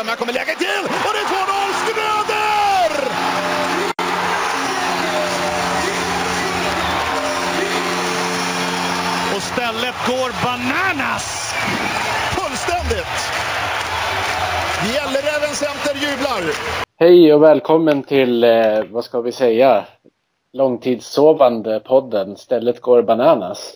[0.00, 0.08] Ström.
[0.08, 2.92] Här kommer läget till och det är 2-0 Schröder!
[9.36, 11.54] Och stället går bananas!
[12.36, 13.18] Fullständigt!
[14.94, 16.54] Gälleräven Center jublar!
[16.98, 19.84] Hej och välkommen till, eh, vad ska vi säga,
[20.52, 23.74] långtidssovande podden Stället går bananas.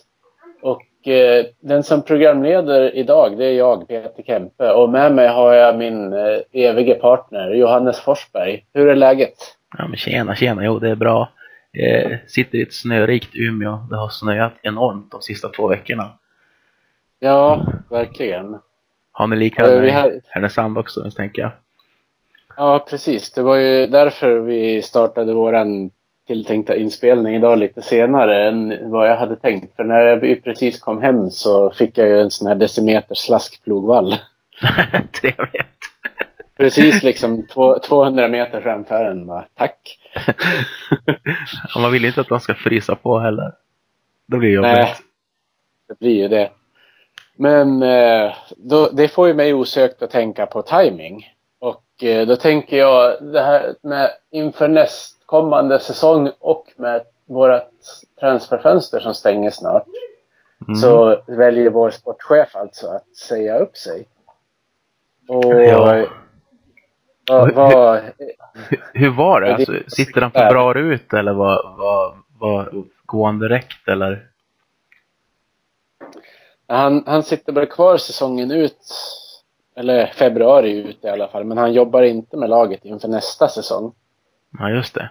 [0.62, 4.72] Och eh, den som programleder idag det är jag, Peter Kempe.
[4.72, 8.64] Och med mig har jag min eh, evige partner Johannes Forsberg.
[8.72, 9.34] Hur är läget?
[9.78, 11.28] Ja men tjena, tjena, jo det är bra.
[11.72, 13.86] Eh, sitter i ett snörikt Umeå.
[13.90, 16.12] Det har snöat enormt de sista två veckorna.
[17.18, 18.58] Ja, verkligen.
[19.12, 21.50] Har ni liknande Eh, vi i Härnösand också, tänker jag?
[22.56, 23.32] Ja, precis.
[23.32, 25.90] Det var ju därför vi startade våran
[26.26, 29.76] tilltänkta inspelning idag lite senare än vad jag hade tänkt.
[29.76, 34.14] För när vi precis kom hem så fick jag ju en sån här decimeter slaskplogvall.
[35.20, 35.66] Trevligt.
[36.56, 39.26] Precis liksom två, 200 meter framför en.
[39.26, 39.98] Bara, Tack!
[41.76, 43.52] Man vill inte att de ska frysa på heller.
[44.26, 45.02] Då blir det Nej, jobbigt.
[45.88, 46.50] det blir ju det.
[47.36, 51.28] Men eh, då, det får ju mig osökt att tänka på timing.
[51.58, 54.68] Och eh, då tänker jag det här med inför
[55.34, 57.62] nästkommande säsong och med vårt
[58.20, 59.86] transferfönster som stänger snart.
[60.68, 60.74] Mm.
[60.76, 64.06] Så väljer vår sportchef alltså att säga upp sig.
[65.28, 66.06] Och Ja.
[67.28, 68.00] vad, vad,
[68.68, 69.54] Hur, hur var det?
[69.54, 72.72] Alltså, sitter han för bra ut eller var, var, var,
[73.06, 74.26] går han direkt eller?
[76.68, 78.78] Han, han sitter bara kvar säsongen ut,
[79.76, 83.92] eller februari ut i alla fall, men han jobbar inte med laget inför nästa säsong.
[84.58, 85.10] Ja, just det.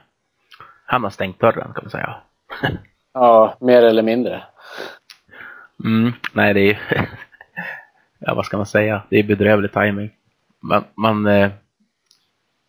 [0.86, 2.16] Han har stängt dörren kan man säga.
[3.16, 4.44] Ja, mer eller mindre.
[5.84, 6.80] Mm, nej, det är
[8.20, 9.04] ja, vad ska man säga?
[9.10, 10.10] Det är bedrövlig timing.
[10.60, 11.52] Man, man eh,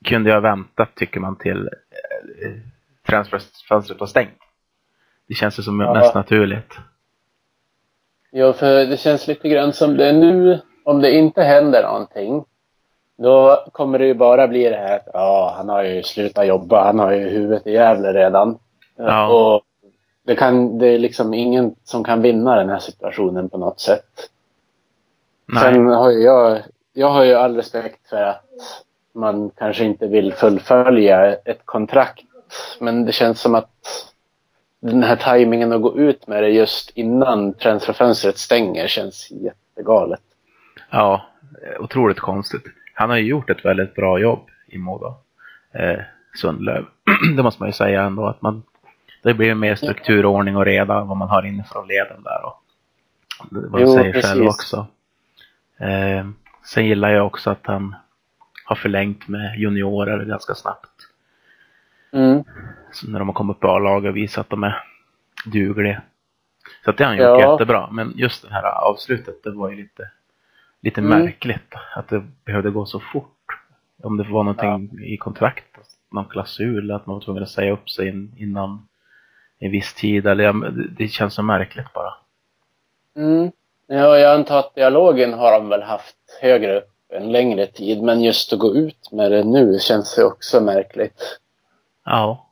[0.05, 1.67] kunde ju ha väntat, tycker man, till
[2.43, 2.51] eh,
[3.07, 4.39] transferfönstret var stängt.
[5.29, 5.95] Det känns ju som Ja.
[5.95, 6.79] mest naturligt.
[8.33, 12.45] Jo, för det känns lite grann som det är nu, om det inte händer någonting,
[13.17, 16.85] då kommer det ju bara bli det här att ja, han har ju slutat jobba,
[16.85, 18.59] han har ju huvudet i Gävle redan.
[18.97, 19.29] Ja.
[19.29, 19.63] Och
[20.27, 24.31] det, kan, det är liksom ingen som kan vinna den här situationen på något sätt.
[25.47, 28.45] Nej, Sen har jag, jag har ju all respekt för att
[29.13, 32.25] man kanske inte vill fullfölja ett kontrakt.
[32.81, 33.71] Men det känns som att
[34.81, 40.21] den här tajmingen att gå ut med det just innan transferfönstret stänger känns jättegalet.
[40.91, 41.23] ja,
[41.81, 42.65] otroligt konstigt.
[42.95, 45.15] Han har ju gjort ett väldigt bra jobb i Modo.
[45.73, 46.01] Eh,
[46.41, 46.85] Sundlöv.
[47.37, 48.63] det måste man ju säga ändå att man
[49.23, 52.45] det blir mer struktur, ordning och reda vad man har inifrån leden där.
[52.45, 52.63] Och,
[53.51, 54.31] vad jag säger precis.
[54.31, 54.87] själv också.
[55.79, 56.27] Eh,
[56.65, 57.95] sen gillar jag också att han
[58.65, 60.91] har förlängt med juniorer ganska snabbt.
[62.13, 62.45] Mm.
[62.93, 64.83] Så när de har kommit upp i A-lag och visat att de är
[65.47, 66.03] dugliga.
[66.85, 67.53] Så att det har han gjort Ja.
[67.53, 67.91] jättebra.
[67.91, 70.11] Men just det här avslutet, det var ju lite,
[70.85, 71.19] lite Mm.
[71.23, 71.75] märkligt.
[71.97, 73.31] Att det behövde gå så fort.
[74.03, 77.91] Om det var någonting i kontraktet, någon klausul, att man var tvungen att säga upp
[77.91, 78.89] sig in, innan
[79.59, 80.27] en viss tid.
[80.27, 80.53] Eller, ja,
[80.99, 82.15] det känns så märkligt bara.
[83.17, 83.53] Mm.
[83.87, 88.03] Ja, jag antar att dialogen har de väl haft högre upp en längre tid.
[88.03, 91.41] Men just att gå ut med det nu känns ju också märkligt.
[92.05, 92.47] Ja.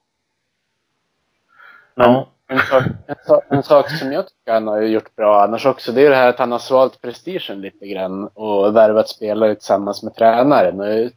[1.95, 2.29] Men Ja.
[2.53, 5.93] En, sak, en, sak, en sak som jag tycker han har gjort bra annars också,
[5.93, 10.03] det är det här att han har svalt prestigen lite grann och värvat spelare tillsammans
[10.03, 11.11] med tränaren och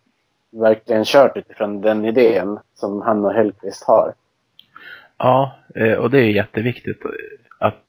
[0.62, 4.13] verkligen kört utifrån den idén som han och Hellqvist har.
[5.18, 7.01] Ja, eh, och det är jätteviktigt
[7.59, 7.85] att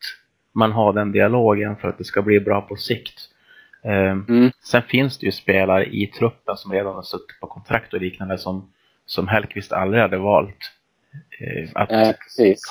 [0.53, 3.21] man har den dialogen för att det ska bli bra på sikt.
[3.83, 4.51] Eh, Mm.
[4.65, 8.39] Sen finns det ju spelare i truppen som redan har suttit på kontrakt och liknande
[8.39, 8.73] som,
[9.07, 10.73] som Hellqvist aldrig hade valt
[11.41, 12.15] eh, att Ja,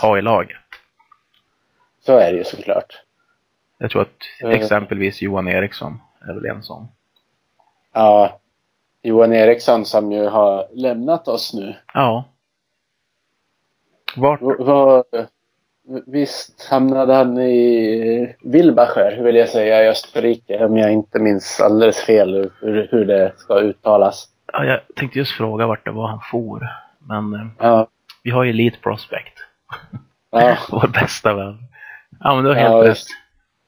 [0.01, 0.57] ha i laget.
[2.05, 3.01] Så är det ju såklart.
[3.77, 4.09] Jag tror att
[4.43, 4.49] Eh.
[4.49, 6.87] exempelvis Johan Eriksson är väl en sån.
[7.93, 8.39] Ja,
[9.01, 11.75] Johan Eriksson som ju har lämnat oss nu.
[11.93, 12.25] Ja.
[14.15, 14.41] Vart?
[14.41, 15.03] V- vad-
[16.05, 20.65] visst hamnade han i Wilbacher, vill jag säga, i Österrike.
[20.65, 24.29] Om jag inte minns alldeles fel hur, hur det ska uttalas.
[24.53, 26.67] Ja, jag tänkte just fråga vart det var han for.
[26.99, 27.87] Men eh, Ja,
[28.23, 29.33] vi har ju Elite Prospect.
[30.31, 31.57] ja, Vår bästa vän.
[32.19, 32.91] Ja, men du har helt Ja, rätt.
[32.91, 33.09] visst.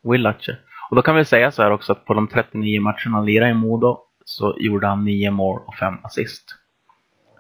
[0.04, 0.58] Willache.
[0.90, 3.52] Och då kan vi säga så här också att på de 39 matcherna han lirade
[3.52, 6.44] i Modo så gjorde han 9 mål och 5 assist.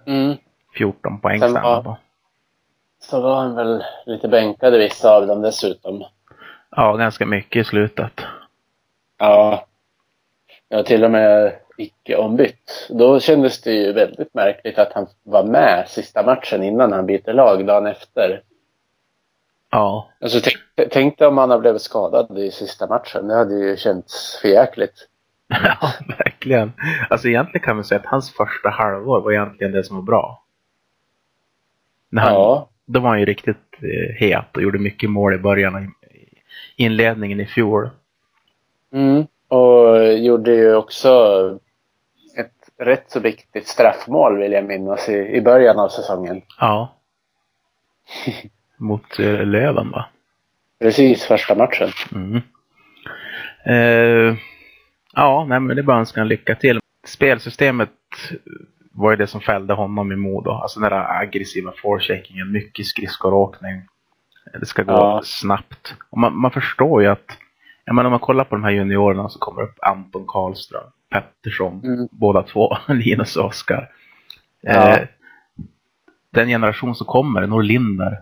[0.05, 0.37] mm.
[0.77, 1.97] 14 poäng Sen var- på.
[2.99, 6.03] Så var han väl lite bänkade vissa av dem dessutom.
[6.71, 8.21] Ja, ganska mycket i slutet.
[9.17, 9.65] Ja.
[10.69, 12.87] Jag till och med icke ombytt.
[12.89, 17.33] Då kändes det ju väldigt märkligt att han var med sista matchen innan han byter
[17.33, 18.41] lag dagen efter.
[19.69, 20.09] Ja.
[20.21, 23.27] Alltså, tänk, tänk dig om han hade blivit skadad i sista matchen.
[23.27, 25.07] Det hade ju känts förjäkligt.
[25.63, 26.71] Ja, verkligen.
[27.09, 30.43] Alltså egentligen kan man säga att hans första halvår var egentligen det som var bra.
[32.09, 32.69] När han, Ja.
[32.85, 35.81] Då var han ju riktigt eh, het och gjorde mycket mål i början av
[36.75, 37.89] inledningen i fjol.
[38.93, 39.27] Mm.
[39.47, 41.09] Och gjorde ju också
[42.37, 46.41] ett rätt så viktigt straffmål vill jag minnas i, i början av säsongen.
[46.59, 46.93] Ja.
[48.77, 50.05] Mot eh, Löven va?
[50.79, 51.89] Precis första matchen.
[52.15, 52.41] Mm.
[53.65, 54.37] Eh,
[55.13, 56.79] ja, nej, men det är bara att önska lycka till.
[57.07, 57.89] Spelsystemet
[58.91, 60.51] var ju det som fällde honom i Modo.
[60.51, 63.81] Alltså den där aggressiva forechecking, mycket skridskoåkning.
[64.59, 65.21] Det ska gå Ja.
[65.25, 65.95] snabbt.
[66.09, 67.37] Och man, man förstår ju att,
[67.85, 70.83] jag menar, om man kollar på de här juniorerna så kommer det upp Anton Karlström,
[71.11, 72.07] Pettersson, Mm.
[72.11, 73.89] båda två, Linus och Oskar.
[74.61, 74.97] Ja.
[74.97, 75.07] Eh,
[76.29, 78.19] den generation som kommer, Norlinder,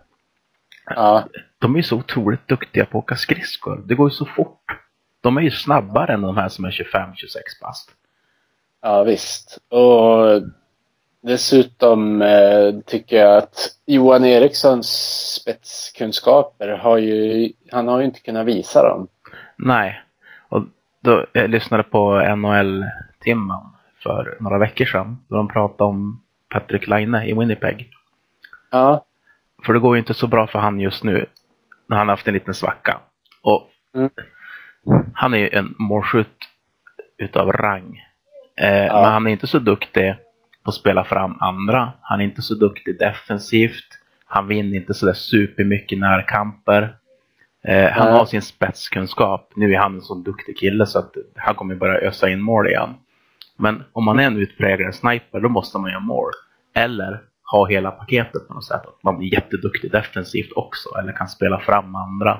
[0.86, 1.28] Ja.
[1.60, 3.84] de är ju så otroligt duktiga på att åka skridskor.
[3.86, 4.82] Det går ju så fort.
[5.22, 6.82] De är ju snabbare än de här som är 25-26
[7.62, 7.90] bast.
[8.82, 9.58] Ja, visst.
[9.70, 10.42] Och
[11.22, 13.56] dessutom eh, tycker jag att
[13.86, 14.88] Johan Erikssons
[15.42, 19.08] spetskunskaper har ju, han har ju inte kunnat visa dem.
[19.58, 20.02] Nej.
[20.50, 20.64] Och
[21.02, 23.62] då, jag lyssnade på NHL-timmen
[24.04, 25.18] för några veckor sedan.
[25.28, 27.92] Då de pratade om Patrick Laine i Winnipeg.
[28.72, 29.06] Ja,
[29.66, 31.26] För det går ju inte så bra för han just nu.
[31.90, 33.00] När han har haft en liten svacka.
[33.44, 34.10] Och Mm.
[35.14, 36.38] han är ju en målskytt
[37.18, 38.04] utav rang.
[38.62, 39.02] Eh, Ja.
[39.02, 40.16] Men han är inte så duktig
[40.64, 41.92] på att spela fram andra.
[42.02, 43.86] Han är inte så duktig defensivt.
[44.26, 46.96] Han vinner inte så där supermycket närkamper.
[47.68, 48.18] Eh, han Nej.
[48.18, 49.52] har sin spetskunskap.
[49.56, 52.68] Nu är han en så duktig kille så att han kommer börja ösa in mål
[52.68, 52.90] igen.
[53.58, 56.32] Men om man är en utpräglad sniper då måste man göra mål.
[56.76, 58.82] Eller ha hela paketet på något sätt.
[58.82, 60.90] Att man blir jätteduktig defensivt också.
[61.00, 62.40] Eller kan spela fram andra.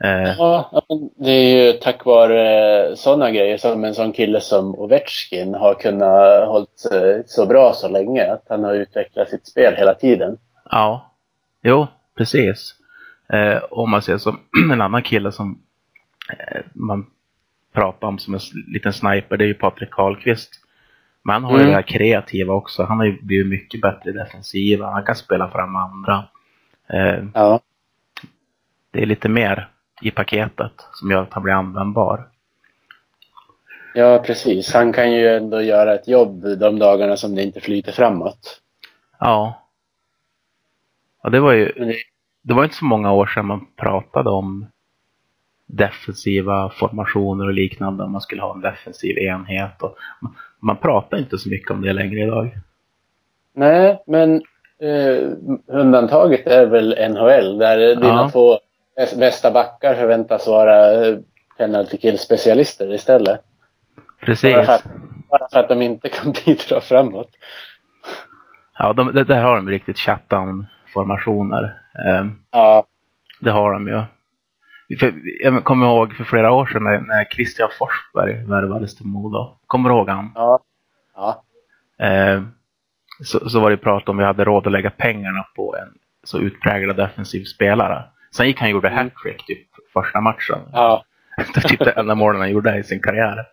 [0.00, 0.82] Eh, ja
[1.16, 6.48] det är ju tack vare sådana grejer som en sån kille som Ovechkin har kunnat
[6.48, 8.32] hållit sig så bra så länge.
[8.32, 10.38] Att han har utvecklat sitt spel hela tiden.
[10.70, 11.14] Ja,
[11.62, 11.86] jo,
[12.16, 12.74] precis.
[13.32, 14.40] Eh, om man ser som
[14.72, 15.58] en annan kille som
[16.30, 17.06] eh, man
[17.72, 20.50] pratar om som en liten sniper, det är ju Patrik Karlqvist.
[21.28, 21.68] Men han har ju Mm.
[21.70, 22.84] det här kreativa också.
[22.84, 24.90] Han har ju blivit mycket bättre i defensiva.
[24.90, 26.24] Han kan spela fram andra.
[26.88, 27.60] Eh, Ja.
[28.90, 29.68] det är lite mer
[30.02, 32.28] i paketet som gör att han blir användbar.
[33.94, 34.74] Ja, precis.
[34.74, 38.60] Han kan ju ändå göra ett jobb de dagarna som det inte flyter framåt.
[39.20, 39.62] Ja.
[41.22, 41.94] Och det var ju
[42.42, 44.66] det var inte så många år sedan man pratade om
[45.66, 48.04] defensiva formationer och liknande.
[48.04, 49.82] Om man skulle ha en defensiv enhet.
[49.82, 49.96] Och
[50.60, 52.50] man, pratar inte så mycket om det längre idag.
[53.54, 54.34] nej, men
[54.82, 55.30] eh,
[55.66, 58.30] undantaget är väl NHL där dina Ja.
[58.32, 58.58] två
[59.18, 61.18] bästa backar förväntas vara eh,
[61.58, 63.40] penalty kill-specialister istället.
[64.20, 64.54] Precis.
[64.54, 64.84] Bara för, att,
[65.30, 67.30] bara för att de inte kan bidra framåt.
[68.78, 71.62] Ja, de, det, där har de riktigt shutdown-formationer.
[72.06, 72.84] Eh, Ja,
[73.40, 74.02] det har de ju.
[75.00, 79.58] För, jag kommer ihåg för flera år sedan när, när Christian Forsberg värvades till Modo.
[79.66, 80.32] Kommer du ihåg han?
[80.34, 80.60] ja,
[81.14, 81.44] ja,
[82.06, 82.42] Eh,
[83.24, 85.88] så, så var det prat om vi hade råd att lägga pengarna på en
[86.24, 88.04] så utpräglad defensiv spelare.
[88.36, 90.58] Sen gick han och gjorde hattrick typ första matchen.
[90.72, 91.04] ja,
[91.36, 93.46] Det var typ det enda målen han gjorde i sin karriär.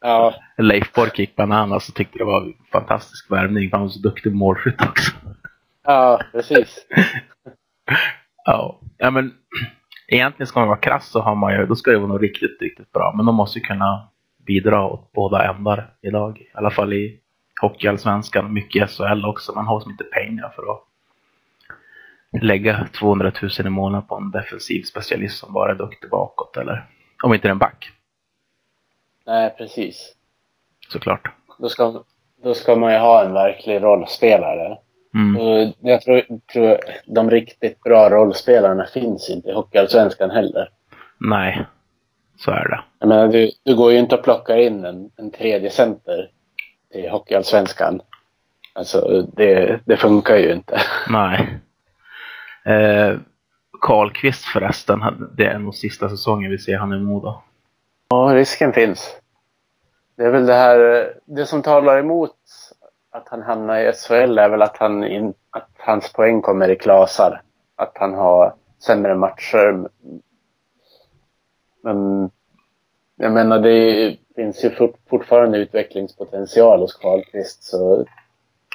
[0.00, 3.68] ja, Leif Bork gick bananas och tyckte det var en fantastisk värvning.
[3.72, 5.12] Han var så duktig målskytt också.
[5.84, 6.86] ja, precis.
[8.44, 8.80] Ja.
[8.98, 9.34] ja, men
[10.08, 12.62] egentligen ska man vara krass så har man ju, då ska det vara något riktigt,
[12.62, 13.12] riktigt bra.
[13.16, 14.08] Men de måste ju kunna
[14.46, 16.38] bidra åt båda ändar idag.
[16.38, 17.20] I alla fall i
[17.60, 19.52] Hockeyallsvenskan, mycket i SHL också.
[19.54, 20.82] Man har som inte pengar för att
[22.42, 26.56] lägga 200 000 i månaden på en defensiv specialist som bara är duktig bakåt.
[26.56, 26.86] Eller
[27.22, 27.92] om inte det är en back,
[29.26, 30.14] Nej, precis.
[30.88, 31.28] såklart.
[31.58, 32.02] Då ska,
[32.42, 34.78] då ska man ju ha en verklig rollspelare.
[35.14, 35.36] Mm.
[35.36, 36.22] Och jag tror,
[36.52, 40.70] tror de riktigt bra rollspelarna finns inte i Hockeyallsvenskan heller.
[41.20, 41.66] Nej,
[42.36, 42.80] så är det.
[42.98, 46.30] Jag menar, du, du går ju inte att plocka in en, en tredje center
[46.94, 48.00] i Hockeyallsvenskan.
[48.72, 50.80] Alltså, det, det funkar ju inte.
[51.08, 51.58] Nej.
[52.64, 53.18] Eh,
[53.80, 55.00] Karlqvist förresten,
[55.36, 57.42] det är nog sista säsongen vi ser han i Modo.
[58.08, 59.16] Ja, risken finns.
[60.16, 62.36] Det är väl det här, det som talar emot
[63.10, 66.76] att han hamnar i SHL är väl att, han in, att hans poäng kommer i
[66.76, 67.42] klasar.
[67.76, 69.88] Att han har sämre matcher.
[71.82, 72.30] Men
[73.16, 77.62] jag menar, det finns ju fort, fortfarande utvecklingspotential hos Karlqvist.
[77.62, 78.04] Så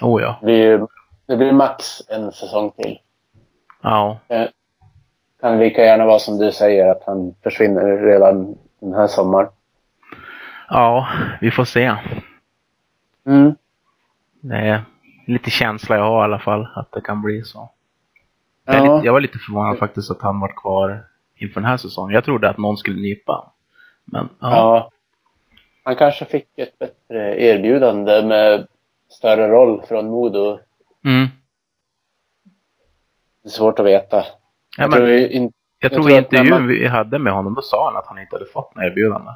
[0.01, 0.37] Oh ja.
[0.41, 0.87] det blir,
[1.25, 2.99] det blir max en säsong till.
[3.81, 4.17] Ja.
[4.27, 4.47] Eh,
[5.41, 9.49] Kan lika gärna vara som du säger att han försvinner redan den här sommaren.
[10.69, 11.07] Ja,
[11.41, 11.95] vi får se.
[13.25, 13.55] Mm.
[14.43, 14.83] Det är
[15.27, 17.69] lite känsla jag har i alla fall att det kan bli så.
[18.65, 18.95] Jag, Ja.
[18.95, 22.13] lite, jag var lite förvånad faktiskt att han var kvar inför den här säsongen.
[22.15, 23.51] Jag trodde att någon skulle nypa.
[24.05, 24.49] Men ja.
[24.51, 24.89] Ja.
[25.83, 28.67] Han kanske fick ett bättre erbjudande med
[29.09, 30.59] större roll från Modo.
[31.05, 31.27] Mm.
[33.43, 34.17] Det är svårt att veta.
[34.17, 34.23] Ja,
[34.77, 37.61] jag men, tror in, jag jag tror i intervjun man- vi hade med honom, då
[37.61, 39.31] sa han att han inte hade fått något erbjudande.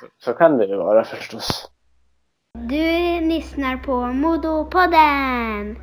[0.00, 1.70] så, så kan det ju vara förstås.
[2.54, 5.78] Du lyssnar på Modopodden!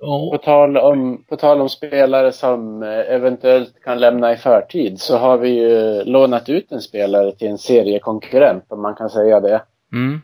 [0.00, 5.18] På tal, om, på tal om spelare som eh, eventuellt kan lämna i förtid så
[5.18, 9.62] har vi ju lånat ut en spelare till en seriekonkurrent om man kan säga det.
[9.92, 10.22] Mm.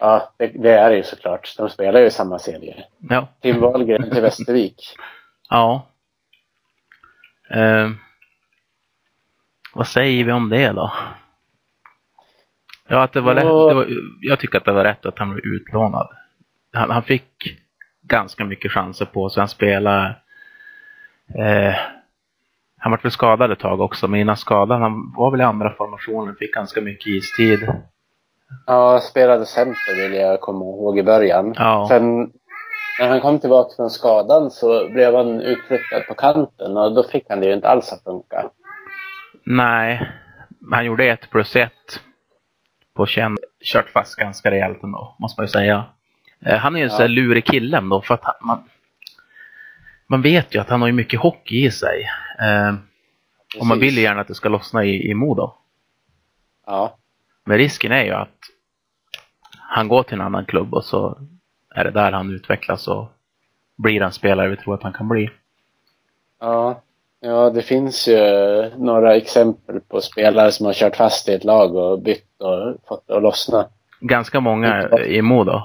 [0.00, 1.54] Ja, det, det är det ju såklart.
[1.56, 2.84] De spelar ju i samma serie.
[3.10, 3.28] Ja.
[3.40, 4.82] Tim Wahlgren till Västervik.
[5.50, 5.86] Ja.
[7.50, 7.90] Eh,
[9.76, 10.92] vad säger vi om det då?
[12.88, 13.36] Ja, att det var Ja.
[13.36, 13.68] rätt.
[13.68, 13.86] Det var,
[14.20, 16.08] jag tycker att det var rätt att han blev utlånad.
[16.72, 17.58] Han, han fick
[18.02, 19.40] ganska mycket chanser på sig.
[19.40, 20.16] Han spelade...
[21.38, 21.74] Eh,
[22.78, 25.70] han var väl skadad ett tag också, men innan skadan, han var väl i andra
[25.74, 27.68] formationen, fick ganska mycket istid.
[28.66, 31.54] Ja, spelade center vill jag komma ihåg i början.
[31.56, 31.86] Ja.
[31.88, 32.30] Sen
[33.00, 37.24] när han kom tillbaka från skadan så blev han utflyttad på kanten och då fick
[37.28, 38.50] han det ju inte alls att funka.
[39.46, 40.10] Nej,
[40.70, 42.00] han gjorde ett plus ett
[42.94, 43.36] på känn.
[43.64, 45.84] Kört fast ganska rejält ändå, måste man ju säga.
[46.40, 46.96] Eh, Han är ju en Ja.
[46.96, 48.62] sån här lurig kille ändå, för att han, man,
[50.06, 52.08] man vet ju att han har ju mycket hockey i sig.
[52.40, 52.74] Eh,
[53.60, 55.54] och man vill ju gärna att det ska lossna i, i Modo.
[56.66, 56.96] Ja,
[57.44, 58.38] Men risken är ju att
[59.60, 61.18] han går till en annan klubb och så
[61.74, 63.12] är det där han utvecklas och
[63.76, 65.30] blir den spelare vi tror att han kan bli.
[66.40, 66.82] ja.
[67.20, 68.18] Ja, det finns ju
[68.76, 73.06] några exempel på spelare som har kört fast i ett lag och bytt och fått
[73.06, 73.68] det att lossna.
[74.00, 75.60] Ganska många i Modo.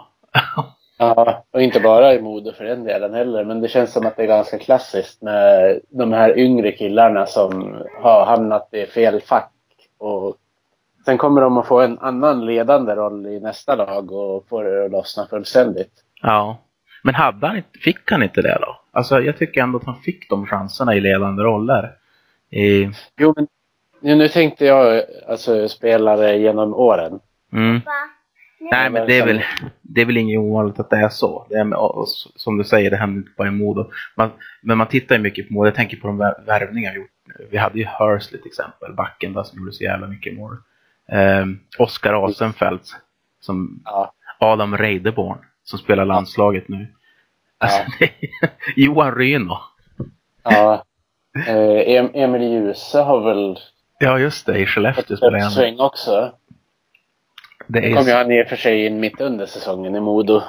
[0.98, 4.18] Ja, och inte bara i mode för den delen heller, men det känns som att
[4.18, 9.54] det är ganska klassiskt med de här yngre killarna som har hamnat i fel fack.
[9.98, 10.36] Och
[11.06, 14.86] sen kommer de att få en annan ledande roll i nästa lag och får det
[14.86, 15.92] att lossna fullständigt.
[16.22, 16.58] Ja.
[17.02, 18.80] Men hade han inte, fick han inte det då?
[18.92, 21.92] Alltså jag tycker ändå att han fick de chanserna i ledande roller.
[22.50, 23.48] I, Jo, men
[24.02, 27.20] nu, nu tänkte jag alltså spelare genom åren.
[27.54, 27.82] mm.
[28.72, 29.42] Nej men det är väl,
[29.82, 31.46] det är väl inget ovanligt att det är så.
[31.50, 31.78] Det är, med-
[32.36, 33.92] som du säger, det händer inte bara i Modo.
[34.16, 34.30] Man,
[34.62, 35.68] men man tittar ju mycket på Modo.
[35.68, 37.10] Jag tänker på de vär- värvningar vi gjort.
[37.52, 40.58] Vi hade ju Hursley till exempel, backen där som gjorde så jävla mycket mål.
[41.42, 42.96] Um, Oskar Asenfelt,
[43.40, 45.38] som Ja, Adam Reideborn,
[45.72, 46.88] som spelar landslaget nu.
[47.58, 48.08] Alltså, Ja.
[48.76, 49.58] Johan Ryno.
[50.44, 50.86] ja.
[51.48, 53.60] Eh, em, Emil Djuse har väl
[54.00, 55.48] Ja just det, i Skellefteå spelar han.
[55.48, 56.32] uppsving också.
[57.68, 60.00] Det Nu kom ju är, han i och för sig in mitt under säsongen i
[60.00, 60.42] Modo.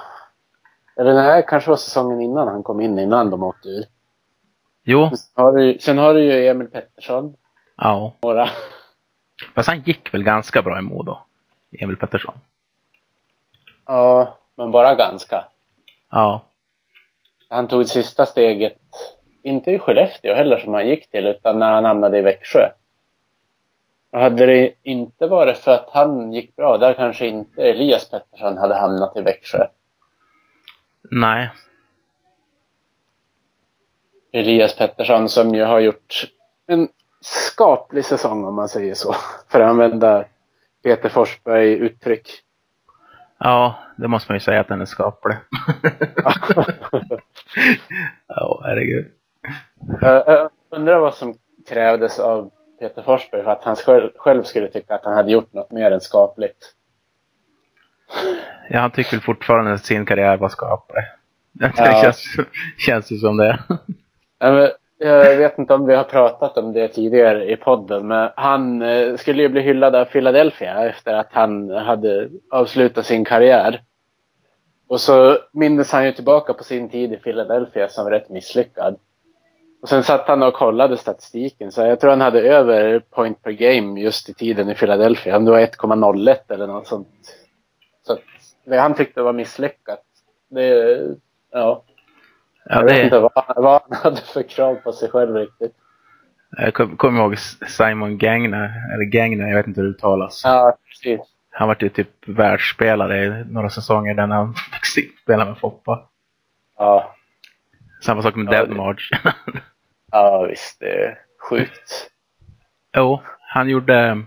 [0.96, 3.84] Eller nej, kanske var säsongen innan han kom in, innan de åkte ur.
[4.84, 7.34] jo, Sen har du, sen har du ju Emil Pettersson.
[7.76, 8.14] ja.
[8.22, 8.48] Några.
[9.54, 11.18] Fast han gick väl ganska bra i Modo,
[11.80, 12.34] Emil Pettersson.
[13.86, 15.44] Ja, men bara ganska.
[16.10, 16.44] Ja,
[17.48, 18.78] Han tog sista steget,
[19.42, 22.68] inte i Skellefteå heller som han gick till, utan när han hamnade i Växjö.
[24.12, 28.58] Och hade det inte varit för att han gick bra, där kanske inte Elias Pettersson
[28.58, 29.66] hade hamnat i Växjö.
[31.10, 31.50] nej.
[34.32, 36.30] Elias Pettersson som ju har gjort
[36.66, 36.88] en
[37.20, 39.14] skaplig säsong om man säger så.
[39.48, 40.24] För att använda
[40.82, 42.30] Peter Forsberg uttryck.
[43.44, 45.36] Ja, det måste man ju säga att den är skaplig.
[48.28, 49.06] Ja, herregud.
[50.00, 51.34] Jag jag undrar vad som
[51.68, 53.76] krävdes av Peter Forsberg för att han
[54.16, 56.58] själv, skulle tycka att han hade gjort något mer än skapligt.
[58.70, 61.02] Ja, han tycker fortfarande att sin karriär var skaplig.
[61.52, 62.00] Det Ja.
[62.02, 62.24] känns,
[62.78, 63.58] känns ju som det.
[64.38, 64.70] Ja, men
[65.04, 69.16] jag vet inte om vi har pratat om det tidigare i podden, men han eh,
[69.16, 73.82] skulle ju bli hyllad av Philadelphia efter att han hade avslutat sin karriär.
[74.88, 78.98] Och så minns han ju tillbaka på sin tid i Philadelphia som rätt misslyckad.
[79.82, 83.50] Och sen satt han och kollade statistiken, så jag tror han hade över point per
[83.50, 85.36] game just i tiden i Philadelphia.
[85.36, 87.08] Om det var 1,01 eller något sånt.
[88.06, 88.20] Så att
[88.64, 90.02] det han tyckte var misslyckat.
[90.50, 90.98] Det,
[91.50, 91.82] ja.
[92.64, 95.72] Ja, jag vet det, inte vad, vad han hade för krav på sig själv riktigt.
[96.50, 97.38] jag kommer kom ihåg
[97.68, 100.42] Simon Gagner, eller Gagner, jag vet inte hur det uttalas.
[100.44, 101.20] Ja, precis.
[101.50, 104.54] Han var ju typ världsspelare i några säsonger där han
[104.94, 106.08] fick spela med Foppa.
[106.78, 107.14] Ja,
[108.02, 109.10] Samma sak med Ja, Dead det- March.
[110.12, 110.80] ja visst.
[110.80, 111.18] Det är
[111.50, 112.10] sjukt.
[112.96, 114.22] jo, han gjorde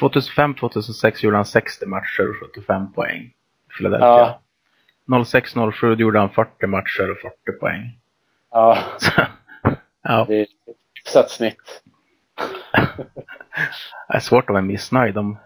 [0.00, 3.32] 2005-2006 gjorde han 60 matcher och 75 poäng.
[3.78, 4.08] Philadelphia.
[4.08, 4.40] Ja.
[5.10, 7.98] 06-07 gjorde han 40 matcher och 40 poäng.
[8.50, 9.10] Ja, Så,
[10.02, 10.48] ja, det är ett
[10.94, 11.82] hyfsat snitt.
[14.08, 15.38] det är svårt att vara missnöjd om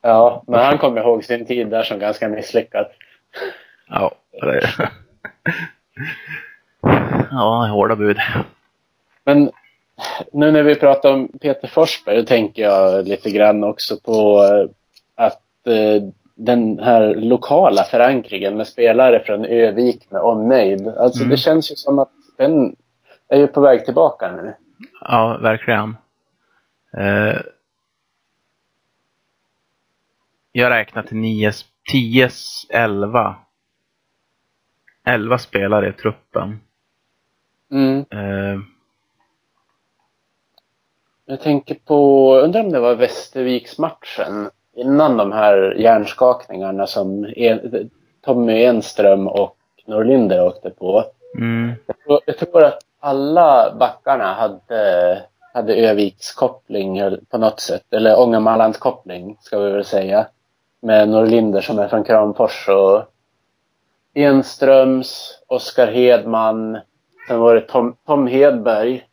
[0.00, 2.86] Ja, men han kommer ihåg sin tid där som ganska misslyckad.
[3.88, 4.70] Ja, det...
[7.30, 8.18] ja, hårda bud.
[9.24, 9.50] Men
[10.32, 14.70] nu när vi pratar om Peter Forsberg, då tänker jag lite grann också på eh,
[15.24, 16.02] att eh,
[16.40, 20.88] den här lokala förankringen med spelare från Övik med omnejd.
[20.88, 21.30] Alltså Mm.
[21.30, 22.76] det känns ju som att den
[23.28, 24.54] är ju på väg tillbaka nu.
[25.00, 25.96] Ja, verkligen.
[26.96, 27.40] Eh,
[30.52, 31.52] jag räknar till 9,
[31.92, 32.30] 10,
[32.70, 33.36] 11.
[35.04, 36.60] 11 spelare i truppen.
[37.70, 37.98] Mm.
[38.10, 38.60] Eh,
[41.30, 47.90] Jag tänker på, undrar om det var Västerviksmatchen innan de här hjärnskakningarna som en,
[48.24, 49.56] Tommy Enström och
[49.86, 51.04] Norlinder åkte på.
[51.34, 55.22] mm, Jag tror, jag tror att alla backarna hade,
[55.54, 57.84] hade Övikskoppling på något sätt.
[57.90, 60.26] Eller Ångermanlandskoppling ska vi väl säga.
[60.80, 63.02] Med Norlinder som är från Kramfors och
[64.14, 66.78] Enströms, Oskar Hedman.
[67.28, 69.04] Sen var det Tom, Tom Hedberg.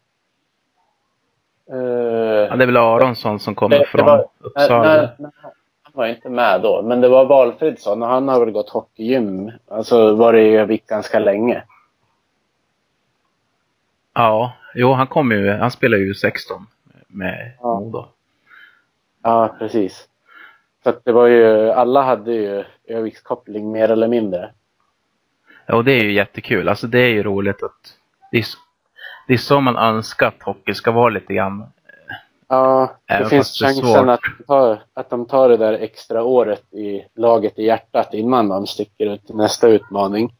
[1.71, 4.83] Eh, ja, det är väl Aronsson som kommer Det- det från var- nej, Uppsala.
[5.17, 5.51] nej, han
[5.95, 6.81] var inte med då.
[6.81, 9.51] Men det var Valfridsson och han har väl gått hockeygym.
[9.67, 11.63] Alltså varit i Övik ganska länge.
[14.13, 16.67] Ja, jo, han kom ju, han spelar ju 16
[17.07, 17.79] med Ja.
[17.79, 18.05] Modo.
[19.23, 20.07] Ja, precis.
[20.83, 24.51] Så det var ju, alla hade ju Övikskoppling mer eller mindre.
[25.65, 26.69] Ja, och det är ju jättekul.
[26.69, 27.97] Alltså det är ju roligt att
[28.31, 28.45] det är,
[29.27, 31.65] det är så man önskar att hockey ska vara lite grann.
[32.47, 36.23] Ja, det Även finns det chansen att, de tar, att de tar det där extra
[36.23, 40.33] året i laget i hjärtat innan de sticker ut till nästa utmaning.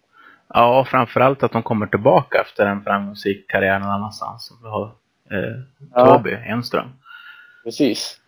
[0.48, 4.48] Ja, framförallt att de kommer tillbaka efter en framgångsrik karriär någon annanstans.
[4.48, 4.86] Som vi har
[5.32, 5.62] eh,
[5.94, 6.18] Ja.
[6.18, 6.88] Toby Enström.
[7.64, 8.20] Precis.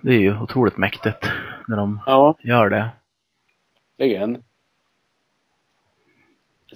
[0.00, 1.30] Det är ju otroligt mäktigt
[1.68, 2.88] när de Ja, gör det.
[3.98, 4.42] verkligen.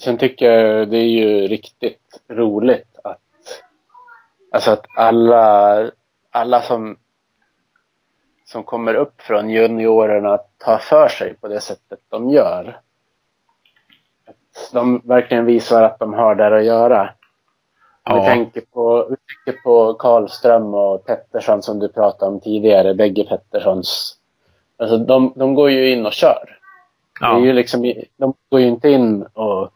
[0.00, 3.20] Sen tycker jag det är ju riktigt roligt att
[4.52, 5.90] Alltså att alla,
[6.36, 6.96] alla som,
[8.44, 12.80] som kommer upp från juniorerna tar för sig på det sättet de gör.
[14.26, 17.10] Att de verkligen visar att de har där att göra.
[18.04, 18.20] Ja.
[18.20, 23.24] Vi, tänker på, vi tänker på Karlström och Pettersson som du pratade om tidigare, bägge
[23.24, 24.18] Petterssons.
[24.76, 26.58] Alltså de, de går ju in och kör.
[27.20, 29.70] Det är ju Ja, liksom, de går ju inte in och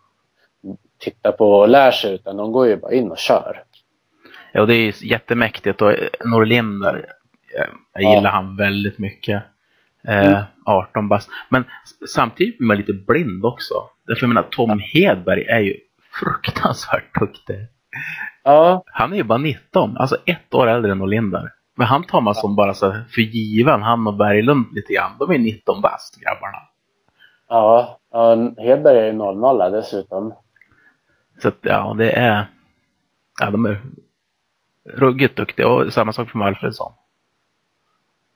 [0.98, 3.64] tittar på och lär sig utan de går ju bara in och kör.
[4.52, 5.82] Ja det är jättemäktigt.
[5.82, 6.94] Och eh, Norlinder,
[7.58, 8.14] eh, jag Ja.
[8.16, 9.42] gillar han väldigt mycket.
[10.08, 10.42] Eh, Mm.
[10.66, 11.30] 18 bast.
[11.48, 11.64] Men
[12.08, 13.74] samtidigt blir man lite blind också.
[14.06, 15.76] Därför jag menar, Tom Hedberg är ju
[16.20, 17.66] fruktansvärt duktig.
[18.44, 21.52] Ja, Han är ju bara 19, alltså ett år äldre än Norlinder.
[21.76, 25.10] Men han tar man som bara så för given, han och Berglund lite grann.
[25.18, 26.58] De är 19 bast grabbarna.
[27.48, 30.34] ja, ja Hedberg är ju 0-0 dessutom.
[31.42, 32.46] Så att, ja, det är...
[33.40, 33.80] Ja, de är
[34.94, 35.68] ruggigt duktiga.
[35.68, 36.92] Och samma sak för Alfredsson.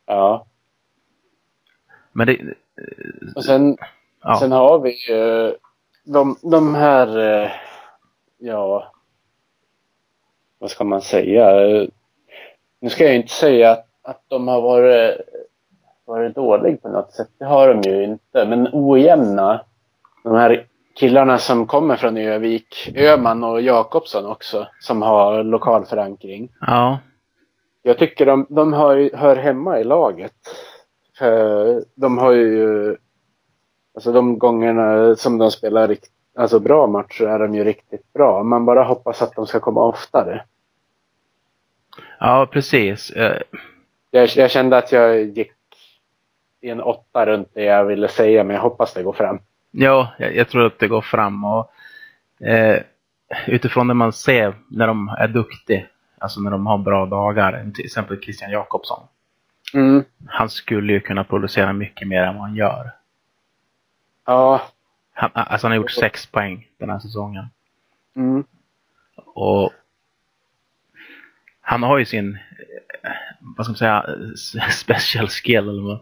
[0.06, 0.46] Ja.
[2.12, 2.38] Men det...
[3.36, 3.76] Och sen,
[4.26, 5.54] Ja, sen har vi ju
[6.04, 7.50] de, de här, eh,
[8.38, 8.92] ja,
[10.58, 11.46] vad ska man säga?
[12.80, 15.20] Nu ska jag inte säga att, att de har varit,
[16.04, 17.28] varit dåliga på något sätt.
[17.38, 18.46] Det har de ju inte.
[18.46, 19.64] Men ojämna.
[20.22, 26.52] De här killarna som kommer från Övik, Öman och Jakobsson också, som har lokal förankring.
[26.60, 26.98] ja,
[27.82, 30.32] Jag tycker de, de hör, hör hemma i laget.
[31.18, 32.96] För de har ju...
[33.94, 38.42] Alltså de gångerna som de spelar rikt, alltså bra matcher är de ju riktigt bra.
[38.42, 40.44] Man bara hoppas att de ska komma oftare.
[42.20, 43.10] ja precis.
[43.10, 43.40] Eh,
[44.10, 45.52] Jag, jag kände att jag gick
[46.60, 49.38] i en åtta runt det jag ville säga, men jag hoppas det går fram.
[49.76, 51.44] Ja, jag, jag tror att det går fram.
[51.44, 51.72] Och,
[52.46, 52.82] eh,
[53.46, 55.86] utifrån det man ser när de är duktiga,
[56.18, 59.06] alltså när de har bra dagar, till exempel Christian Jakobsson.
[59.74, 60.04] Mm.
[60.26, 62.90] Han skulle ju kunna producera mycket mer än vad han gör.
[64.26, 64.62] Ja,
[65.12, 67.46] Han, alltså han har gjort sex poäng den här säsongen.
[68.16, 68.44] Mm.
[69.16, 69.72] Och
[71.60, 72.38] han har ju sin,
[73.02, 73.10] eh,
[73.40, 74.06] vad ska man säga,
[74.70, 75.68] special skill.
[75.68, 76.00] Eller vad.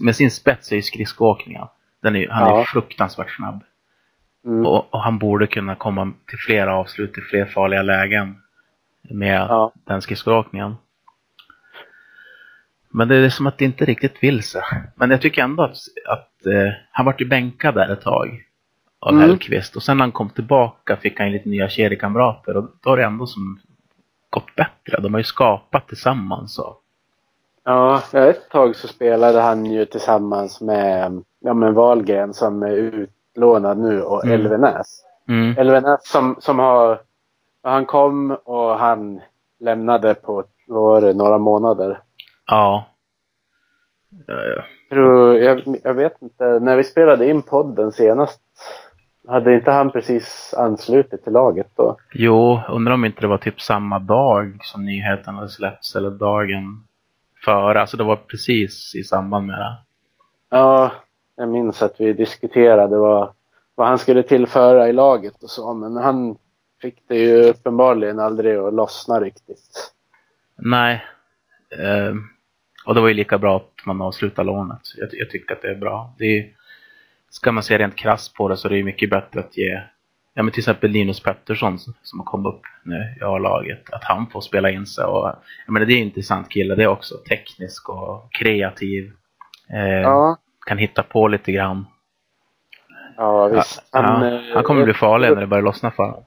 [0.00, 1.66] Med sin spets är ju skridskoåkningen.
[2.14, 2.64] Är, han är Ja.
[2.68, 3.62] fruktansvärt snabb.
[4.44, 4.66] Mm.
[4.66, 8.42] Och, och han borde kunna komma till flera avslut, till fler farliga lägen
[9.10, 9.72] med Ja.
[9.84, 10.74] den skridskoåkningen.
[12.90, 14.62] Men det är som att det inte riktigt vill sig.
[14.94, 15.76] Men jag tycker ändå att,
[16.08, 18.42] att eh, han vart ju bänkad där ett tag
[18.98, 19.22] av Mm.
[19.22, 19.76] Hellkvist.
[19.76, 22.56] Och sen när han kom tillbaka fick han ju lite nya kedjekamrater.
[22.56, 23.60] Och då har det ändå som
[24.30, 25.00] gått bättre.
[25.02, 26.58] De har ju skapat tillsammans.
[26.58, 26.82] Och,
[27.68, 33.78] Ja, ett tag så spelade han ju tillsammans med ja, men Wahlgren som är utlånad
[33.78, 34.40] nu och Mm.
[34.40, 35.02] Elvenäs.
[35.28, 37.00] mm, Elvenäs som, som har...
[37.62, 39.20] Han kom och han
[39.60, 42.00] lämnade på var några månader.
[42.46, 42.84] ja.
[44.28, 48.40] Eh, Tror, jag, jag vet inte, när vi spelade in podden senast
[49.28, 51.96] hade inte han precis anslutit till laget då?
[52.14, 56.85] Jo, undrar om inte det var typ samma dag som nyheten hade släppts eller dagen
[57.46, 57.80] före.
[57.80, 59.76] Alltså det var precis i samband med det.
[60.50, 60.92] Ja,
[61.36, 63.34] jag minns att vi diskuterade vad,
[63.74, 66.36] vad han skulle tillföra i laget och så, men han
[66.82, 69.92] fick det ju uppenbarligen aldrig att lossna riktigt.
[70.56, 71.04] Nej.
[71.70, 72.14] Eh,
[72.86, 74.80] och det var ju lika bra att man avslutar lånet.
[74.96, 76.14] Jag, jag tycker att det är bra.
[76.18, 76.46] Det är,
[77.30, 79.82] ska man se rent krasst på det så är det ju mycket bättre att ge
[80.38, 83.92] Ja men till exempel Linus Pettersson som- har kommit upp nu i A-laget.
[83.92, 85.04] Att han får spela in sig.
[85.04, 85.26] Och,
[85.66, 87.14] jag menar, det är en intressant kille det är också.
[87.28, 89.12] Teknisk och kreativ.
[89.72, 91.86] Eh, Ja, Kan hitta på lite grann.
[93.16, 93.82] ja visst.
[93.90, 96.24] Han, Han, ja, eh, han kommer bli farlig när det börjar lossna för honom.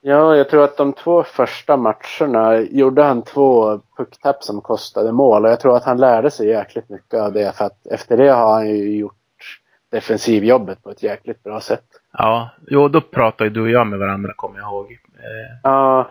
[0.00, 5.44] Ja, jag tror att de två första matcherna gjorde han två pucktapp som kostade mål
[5.44, 8.28] och jag tror att han lärde sig jäkligt mycket av det för att efter det
[8.32, 9.12] har han ju gjort
[9.90, 11.84] defensivjobbet på ett jäkligt bra sätt.
[12.18, 14.92] Ja, jo då pratade du och jag med varandra kommer jag ihåg.
[15.18, 16.10] Eh, Ja,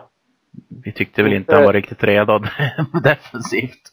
[0.82, 2.38] vi tyckte väl inte han var riktigt redo
[3.02, 3.92] defensivt.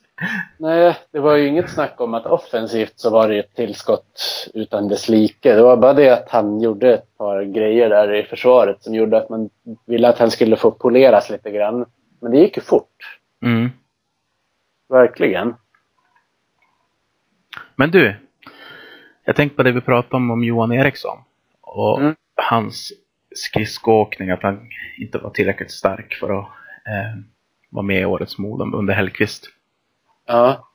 [0.58, 4.20] nej, det var ju inget snack om att offensivt så var det ett tillskott
[4.54, 5.54] utan dess like.
[5.56, 9.18] Det var bara det att han gjorde ett par grejer där i försvaret som gjorde
[9.18, 9.50] att man
[9.86, 11.86] ville att han skulle få poleras lite grann.
[12.22, 13.20] Men det gick ju fort.
[13.42, 13.70] Mm.
[14.90, 15.56] Verkligen.
[17.76, 18.16] Men du,
[19.24, 21.18] jag tänkte på det vi pratade om om Johan Eriksson.
[21.76, 22.16] Och Mm.
[22.36, 22.92] hans
[23.36, 26.46] skridskoåkning, att han inte var tillräckligt stark för att
[26.86, 27.20] eh,
[27.70, 29.46] vara med i årets Modo under Hellqvist.
[30.26, 30.68] Ja.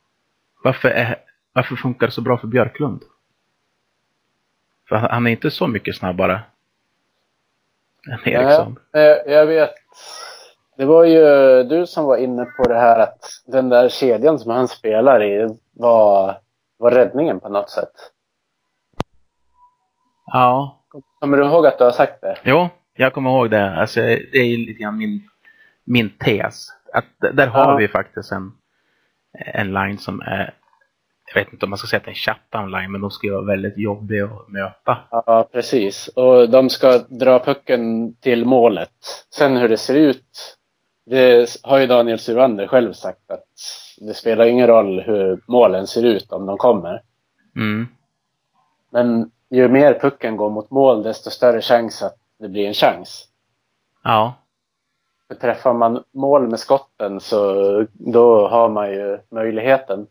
[0.65, 1.17] Varför, är,
[1.53, 3.03] varför funkar det så bra för Björklund?
[4.89, 6.41] För han han är inte så mycket snabbare
[8.11, 8.79] än Eriksson.
[8.93, 9.75] Nej, eh, jag vet.
[10.77, 11.23] Det var ju
[11.65, 15.59] du som var inne på det här att den där kedjan som han spelar i
[15.73, 16.39] var,
[16.77, 17.93] var räddningen på något sätt.
[20.27, 20.78] Ja,
[21.21, 22.37] Kommer du ihåg att du har sagt det?
[22.45, 23.71] jo, jag kommer ihåg det.
[23.77, 25.29] Alltså, det är ju lite grann min,
[25.85, 26.69] min tes.
[26.93, 27.77] Att där har Ja.
[27.77, 28.53] vi faktiskt en,
[29.55, 30.55] en line som är,
[31.35, 33.11] jag vet inte om man ska säga att det är en shutdown line, men de
[33.11, 34.99] ska ju vara väldigt jobbig att möta.
[35.11, 36.09] Ja, precis.
[36.09, 38.91] Och de ska dra pucken till målet.
[39.35, 40.57] Sen hur det ser ut,
[41.07, 43.45] det har ju Daniel Surander själv sagt att
[44.01, 47.03] det spelar ingen roll hur målen ser ut om de kommer.
[47.57, 47.89] Mm.
[48.91, 53.25] Men ju mer pucken går mot mål, desto större chans att det blir en chans.
[54.05, 54.35] Ja,
[55.29, 60.07] För träffar man mål med skotten så då har man ju möjligheten.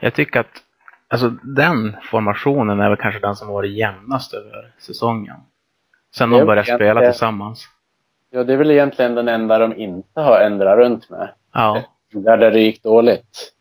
[0.00, 0.62] jag tycker att
[1.08, 5.36] alltså, den formationen är väl kanske den som varit jämnast över säsongen.
[6.14, 7.68] Sen de började spela tillsammans.
[8.30, 11.28] Ja, det är väl egentligen den enda de inte har ändrat runt med.
[11.52, 13.52] Ja, Där det gick dåligt.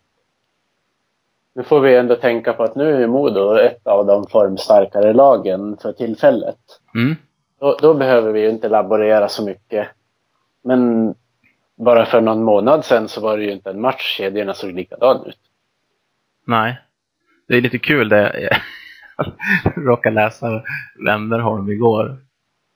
[1.55, 5.77] Nu får vi ändå tänka på att nu är Modo ett av de formstarkare lagen
[5.81, 6.57] för tillfället.
[6.95, 7.15] mm.
[7.59, 9.87] Då, då behöver vi ju inte laborera så mycket.
[10.63, 11.13] Men
[11.77, 15.25] bara för någon månad sedan så var det ju inte en match kedjorna såg likadan
[15.25, 15.39] ut.
[16.47, 16.77] nej.
[17.47, 18.49] Det är lite kul det.
[19.17, 20.63] Jag råkade läsa
[21.05, 22.17] Wennerholm igår.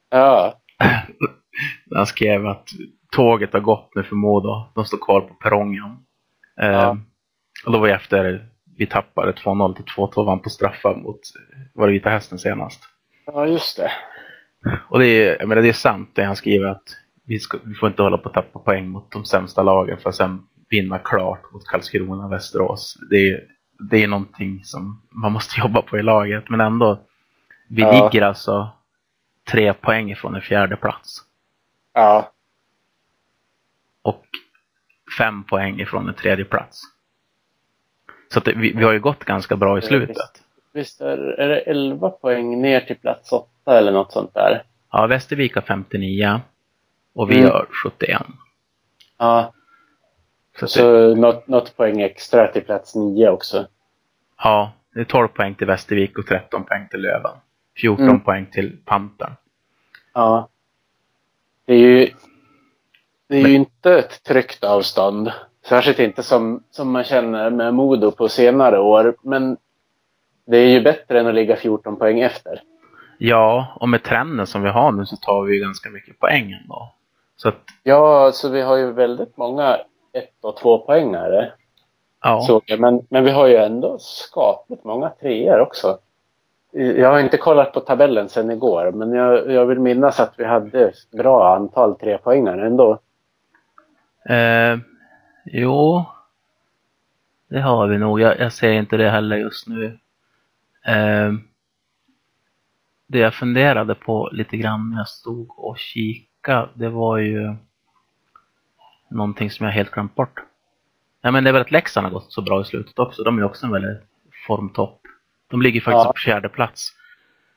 [0.09, 0.53] Ja,
[1.95, 2.67] Han skrev att
[3.11, 4.63] tåget har gått nu för Modo.
[4.75, 5.97] De står kvar på perrongen.
[6.55, 6.97] Ja.
[7.65, 8.45] och då var jag efter
[8.79, 11.19] vi tappade 2-0 till 2-2 vann på straffar mot
[11.73, 12.81] var det Vita Hästen senast.
[13.25, 13.91] ja just det.
[14.89, 16.83] Och det är, jag menar, det är sant det han skriver att
[17.25, 20.09] vi, ska, vi får inte hålla på att tappa poäng mot de sämsta lagen för
[20.09, 22.97] att sen vinna klart mot Karlskrona och Västerås.
[23.09, 23.43] Det är,
[23.89, 26.49] det är någonting som man måste jobba på i laget.
[26.49, 26.99] Men ändå,
[27.69, 27.91] vi Ja.
[27.91, 28.69] ligger alltså
[29.51, 31.17] tre poäng ifrån en fjärde plats
[31.93, 32.31] Ja,
[34.01, 34.25] och
[35.17, 36.81] fem poäng ifrån en tredje plats.
[38.33, 40.17] Så det, vi, vi har ju gått ganska bra i Ja, slutet.
[40.73, 44.63] visst är, är det 11 poäng ner till plats 8 eller något sånt där?
[44.91, 46.41] Ja, Västervik har 59
[47.13, 47.49] och vi Mm.
[47.51, 48.21] har 71.
[49.17, 49.53] Ja,
[50.59, 53.67] Så, och det, så något, något poäng extra till plats nio också.
[54.37, 57.31] ja, det är 12 poäng till Västervik och 13 poäng till Löven.
[57.77, 58.19] 14 Mm.
[58.19, 59.31] poäng till Pantern.
[60.13, 60.49] Ja.
[61.65, 62.09] Det är ju,
[63.27, 65.31] det är ju inte ett tryggt avstånd.
[65.69, 69.15] Särskilt inte som, som man känner med Modo på senare år.
[69.21, 69.57] Men
[70.45, 72.61] det är ju bättre än att ligga 14 poäng efter.
[73.17, 76.51] Ja, och med trenden som vi har nu så tar vi ju ganska mycket poäng
[76.61, 76.93] ändå.
[77.35, 79.77] Så att, Ja, så vi har ju väldigt många
[80.13, 81.51] ett och två poängare.
[82.23, 82.41] ja.
[82.41, 82.79] såg jag.
[82.79, 85.97] Men, men vi har ju ändå skapligt många treor också.
[86.71, 90.45] Jag har inte kollat på tabellen sedan igår, men jag, jag vill minnas att vi
[90.45, 92.91] hade bra antal trepoängare ändå.
[94.29, 94.77] Eh,
[95.45, 96.05] jo,
[97.49, 98.19] det har vi nog.
[98.19, 99.99] Jag, jag ser inte det heller just nu.
[100.85, 101.33] Eh,
[103.07, 107.55] det jag funderade på lite grann när jag stod och kika, det var ju
[109.09, 110.39] någonting som jag helt glömt bort.
[111.21, 113.23] Ja, men det är väl att Leksand har gått så bra i slutet också.
[113.23, 114.01] De är också en väldigt
[114.47, 115.01] formtopp.
[115.47, 116.11] De ligger faktiskt Ja.
[116.13, 116.93] på fjärde plats.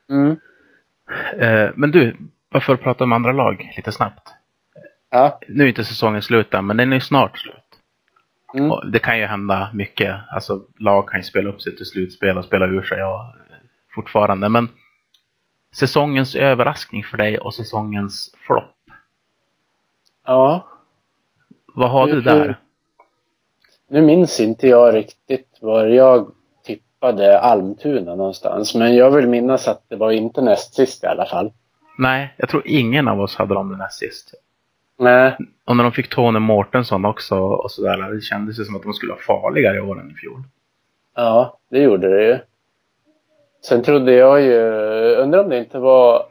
[0.09, 0.37] Mm.
[1.38, 2.16] Eh, men du,
[2.49, 4.29] varför prata om andra lag lite snabbt?
[5.11, 5.40] Ja.
[5.49, 7.55] Nu är inte säsongen slut än, men den är ju snart slut.
[8.55, 8.91] Mm.
[8.93, 10.17] Det kan ju hända mycket.
[10.31, 13.35] Alltså lag kan ju spela upp sig till slutspel och spela ur sig ja,
[13.95, 14.49] fortfarande.
[14.49, 14.69] Men
[15.75, 18.75] säsongens överraskning för dig och säsongens flopp.
[20.27, 20.67] ja.
[21.75, 22.59] Vad har du Hur- där?
[23.88, 26.33] Nu minns inte jag riktigt var jag
[26.65, 28.75] tippade Almtuna någonstans.
[28.75, 31.53] Men jag vill minnas att det var inte näst sist i alla fall.
[31.99, 34.35] Nej, jag tror ingen av oss hade dem den näst sist.
[35.03, 35.37] Nej.
[35.65, 38.93] Och när de fick Tony Mårtensson också och sådär, det kändes ju som att de
[38.93, 40.43] skulle vara farligare i år än i fjol.
[41.15, 42.38] Ja, det gjorde det ju.
[43.65, 44.61] Sen trodde jag ju,
[45.17, 46.27] undrar om det inte var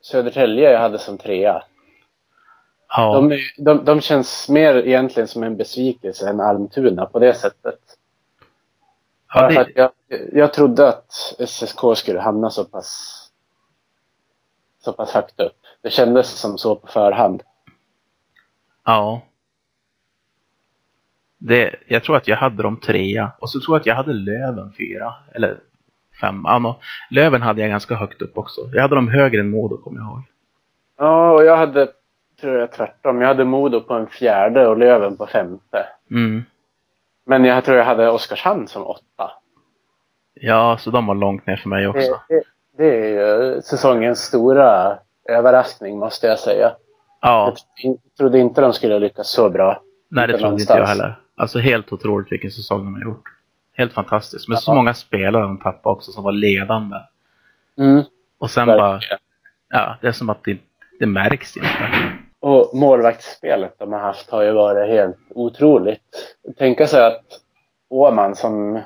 [0.00, 1.62] Södertälje jag hade som trea.
[2.88, 7.78] Ja, De, de, de känns mer egentligen som en besvikelse än Almtuna på det sättet.
[9.34, 9.90] ja, det, jag,
[10.32, 11.12] jag trodde att
[11.46, 13.22] SSK skulle hamna så pass,
[14.84, 15.56] så pass högt upp.
[15.82, 17.42] Det kändes som så på förhand.
[18.84, 19.22] Ja.
[21.38, 24.12] Det, jag tror att jag hade dem trea och så tror jag att jag hade
[24.12, 25.14] Löven fyra.
[25.34, 25.58] Eller
[26.20, 26.42] fem.
[26.44, 28.60] Ja, Löven hade jag ganska högt upp också.
[28.72, 30.22] Jag hade dem högre än Modo kommer jag ihåg.
[30.98, 31.88] Ja, och jag hade,
[32.40, 35.86] tror jag tvärtom, jag hade Modo på en fjärde och Löven på femte.
[36.10, 36.44] Mm.
[37.26, 39.30] Men jag tror jag hade Oskarshamn som åtta.
[40.34, 42.20] Ja, så de var långt ner för mig också.
[42.28, 42.42] Det, det,
[42.76, 46.72] det är ju säsongens stora överraskning måste jag säga.
[47.22, 49.82] Ja, Jag trodde in- trodde inte de skulle lyckas så bra.
[50.08, 51.18] nej det trodde inte jag heller.
[51.36, 53.22] Alltså helt otroligt vilken säsong de har gjort.
[53.76, 54.48] Helt fantastiskt.
[54.48, 54.74] Men så Ja.
[54.74, 56.96] många spelare de tappade också som var ledande.
[57.78, 58.02] Mm,
[58.38, 59.18] Och sen bara, verkligen.
[59.68, 60.58] ja, det är som att det,
[60.98, 61.68] det märks inte.
[62.40, 66.36] Och målvaktsspelet de har haft har ju varit helt otroligt.
[66.58, 67.24] Tänka sig att
[67.88, 68.80] Åman som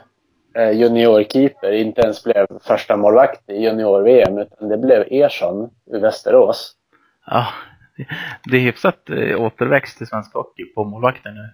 [0.75, 6.73] juniorkeeper inte ens blev första målvakt i junior-VM utan det blev Ersson i Västerås.
[7.27, 7.47] Ja,
[8.51, 11.49] det, är hyfsat eh, återväxt i svensk hockey på målvakten nu.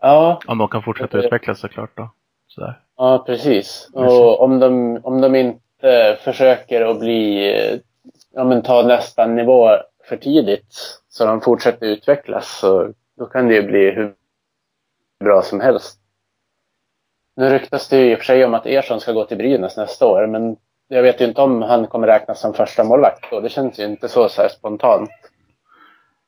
[0.00, 2.10] Ja, Om de kan fortsätta Det- utvecklas såklart då.
[2.46, 2.80] Sådär.
[2.96, 3.88] ja precis.
[3.92, 7.78] Och om de, om de inte försöker att bli, eh,
[8.34, 9.68] ja men ta nästa nivå
[10.08, 10.74] för tidigt
[11.08, 14.14] så de fortsätter utvecklas så då kan det ju bli hur
[15.24, 15.98] bra som helst.
[17.36, 19.76] Nu ryktas det ju i och för sig om att Ersson ska gå till Brynäs
[19.76, 20.56] nästa år men
[20.88, 23.40] jag vet ju inte om han kommer räknas som första målvakt då.
[23.40, 25.10] Det känns ju inte så, så spontant.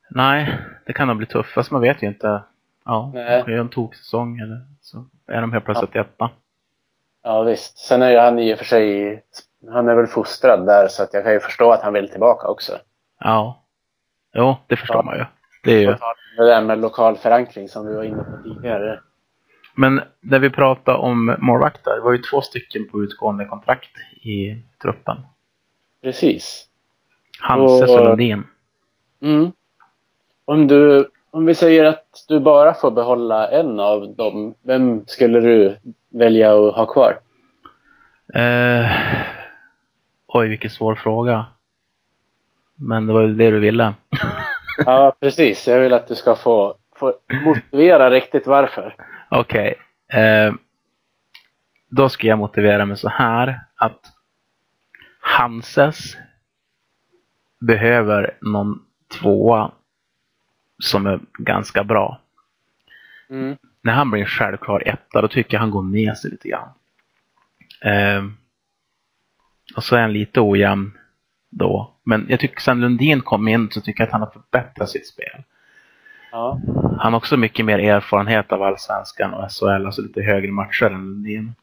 [0.09, 1.53] Nej, det kan nog bli tufft.
[1.53, 2.43] Fast man vet ju inte.
[2.85, 3.37] Ja, Nej.
[3.37, 6.29] de kan göra en toksäsong eller så är de helt plötsligt etta.
[7.23, 7.77] Ja visst.
[7.77, 9.23] Sen är ju han i och för sig,
[9.71, 12.47] han är väl fostrad där så att jag kan ju förstå att han vill tillbaka
[12.47, 12.71] också.
[13.19, 13.63] Ja.
[14.33, 15.01] Jo, det förstår Ja.
[15.01, 15.25] man ju.
[15.63, 15.95] Det är ju.
[16.37, 18.99] Det där med lokal förankring som vi var inne på tidigare.
[19.75, 23.89] Men när vi pratar om målvakter, det var ju två stycken på utgående kontrakt
[24.21, 25.17] i truppen.
[26.01, 26.67] Precis.
[27.39, 28.43] Hanses Och- och Lundin.
[29.21, 29.51] Mm.
[30.45, 35.39] Om du, om vi säger att du bara får behålla en av dem, vem skulle
[35.39, 35.77] du
[36.09, 37.19] välja att ha kvar?
[38.33, 38.91] Eh,
[40.27, 41.45] oj, vilken svår fråga.
[42.75, 43.93] Men det var ju det du ville.
[44.85, 45.67] Ja, precis.
[45.67, 47.13] Jag vill att du ska få, få
[47.45, 48.95] motivera riktigt varför.
[49.29, 49.75] Okej.
[50.13, 50.53] Eh,
[51.89, 53.99] då ska jag motivera mig så här att
[55.19, 56.17] Hanses
[57.59, 58.79] behöver någon
[59.21, 59.71] tvåa
[60.79, 62.21] som är ganska bra.
[63.29, 63.57] Mm.
[63.81, 66.69] När han blir en självklar etta, då tycker jag han går ner sig lite grann.
[67.81, 68.25] Eh,
[69.75, 70.91] och så är han lite ojämn
[71.49, 71.93] då.
[72.03, 75.07] Men jag tycker sen Lundin kom in så tycker jag att han har förbättrat sitt
[75.07, 75.43] spel.
[76.31, 76.59] Ja.
[76.99, 81.05] Han har också mycket mer erfarenhet av allsvenskan och SHL, alltså lite högre matcher än
[81.05, 81.55] Lundin.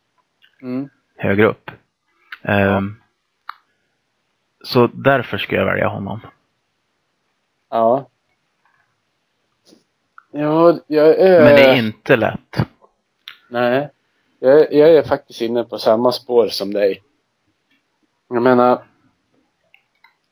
[0.62, 0.88] Mm.
[1.16, 1.70] Högre upp.
[2.42, 2.96] Ehm,
[4.64, 6.20] så därför ska jag välja honom.
[7.70, 8.09] Ja.
[10.33, 11.45] Ja, jag är...
[11.45, 12.57] Men det är inte lätt.
[13.51, 13.88] Nej.
[14.38, 17.03] Jag, jag är faktiskt inne på samma spår som dig.
[18.29, 18.83] Jag menar,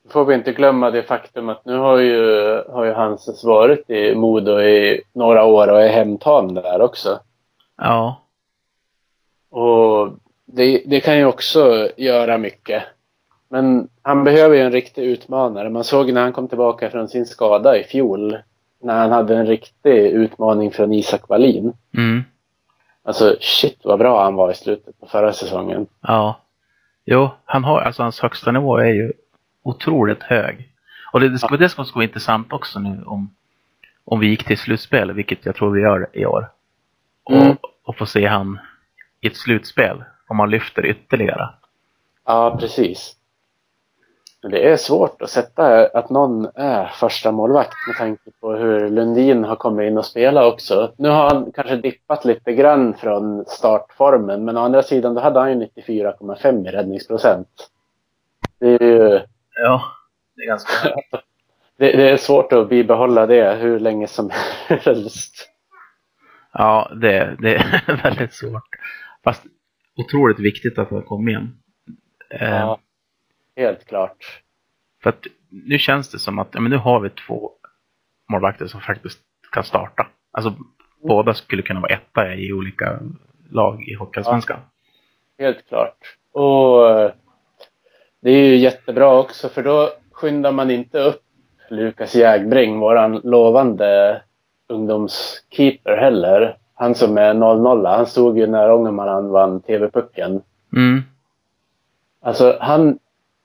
[0.09, 4.15] får vi inte glömma det faktum att nu har ju, har ju Hanses varit i
[4.15, 7.19] Modo i några år och är hemtam där också.
[7.77, 8.21] Ja.
[9.49, 10.09] Och
[10.45, 12.83] det, det kan ju också göra mycket.
[13.49, 15.69] Men han behöver ju en riktig utmanare.
[15.69, 18.37] Man såg när han kom tillbaka från sin skada i fjol.
[18.81, 21.73] När han hade en riktig utmaning från Isak Wallin.
[21.97, 22.23] Mm.
[23.03, 25.87] Alltså shit vad bra han var i slutet på förra säsongen.
[26.01, 26.39] Ja.
[27.05, 29.13] Jo, han har, alltså hans högsta nivå är ju
[29.63, 30.67] otroligt hög.
[31.13, 33.35] Och det, det, ska, det ska vara intressant också nu om,
[34.05, 36.49] om vi gick till slutspel, vilket jag tror vi gör i år.
[37.23, 37.57] Och, Mm.
[37.83, 38.59] och få se han
[39.21, 41.49] i ett slutspel, om han lyfter ytterligare.
[42.25, 43.15] Ja, precis.
[44.43, 48.89] Men det är svårt att sätta att någon är första målvakt med tanke på hur
[48.89, 50.93] Lundin har kommit in och spelat också.
[50.97, 55.39] Nu har han kanske dippat lite grann från startformen, men å andra sidan då hade
[55.39, 57.47] han ju 94,5 i räddningsprocent.
[58.59, 59.19] Det är ju
[59.55, 59.81] Ja,
[60.35, 60.71] det är ganska...
[61.77, 64.29] det, det är svårt att bibehålla det hur länge som
[64.67, 65.49] helst.
[66.53, 68.69] ja, det, det är väldigt svårt.
[69.23, 69.43] Fast
[69.97, 71.57] otroligt viktigt att ha kommit igen.
[72.29, 72.79] Eh, Ja,
[73.61, 74.41] helt klart.
[75.03, 77.51] För att nu känns det som att ja, men nu har vi två
[78.31, 79.19] målvakter som faktiskt
[79.51, 80.07] kan starta.
[80.31, 80.53] Alltså
[81.03, 82.99] båda skulle kunna vara etta i olika
[83.49, 84.59] lag i Hockeyallsvenskan.
[85.39, 85.97] Helt klart.
[86.33, 87.11] Och eh,
[88.21, 91.21] det är ju jättebra också för då skyndar man inte upp
[91.69, 94.21] Lukas Jägbring, våran lovande
[94.67, 96.57] ungdomskeeper heller.
[96.73, 100.41] Han som är 0-0, han stod ju när Ångermanland vann TV-pucken.
[100.73, 101.01] Mm.
[102.21, 102.99] Alltså han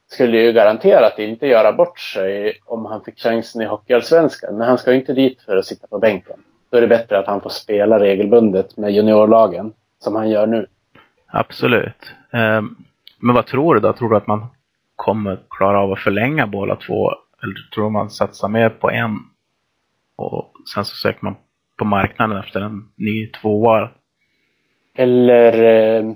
[0.08, 4.58] skulle ju garanterat inte göra bort sig om han fick chansen i Hockeyallsvenskan.
[4.58, 6.36] Men han ska ju inte dit för att sitta på bänken.
[6.70, 10.66] Då är det bättre att han får spela regelbundet med juniorlagen, som han gör nu.
[11.26, 12.14] Absolut.
[12.32, 12.76] Ehm,
[13.18, 13.92] men vad tror du då?
[13.92, 14.46] Tror du att man
[14.96, 17.10] kommer klara av att förlänga båda två?
[17.42, 19.18] Eller tror du man satsar mer på en
[20.16, 21.36] och sen så söker man
[21.78, 23.90] på marknaden efter en ny tvåa?
[24.96, 26.12] Eller eh,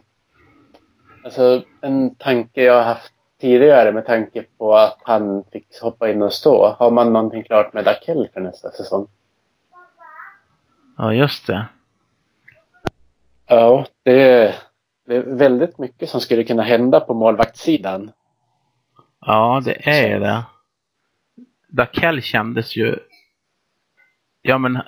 [1.25, 6.23] alltså en tanke jag har haft tidigare med tanke på att han fick hoppa in
[6.23, 6.77] och stå.
[6.79, 9.07] Har man någonting klart med Dakell för nästa säsong?
[10.97, 11.67] Ja, just det.
[13.47, 14.55] Ja, det är,
[15.07, 18.11] det är väldigt mycket som skulle kunna hända på målvaktssidan.
[19.21, 20.45] Ja, det är det.
[21.69, 22.99] Dakell kändes ju,
[24.43, 24.79] ja men,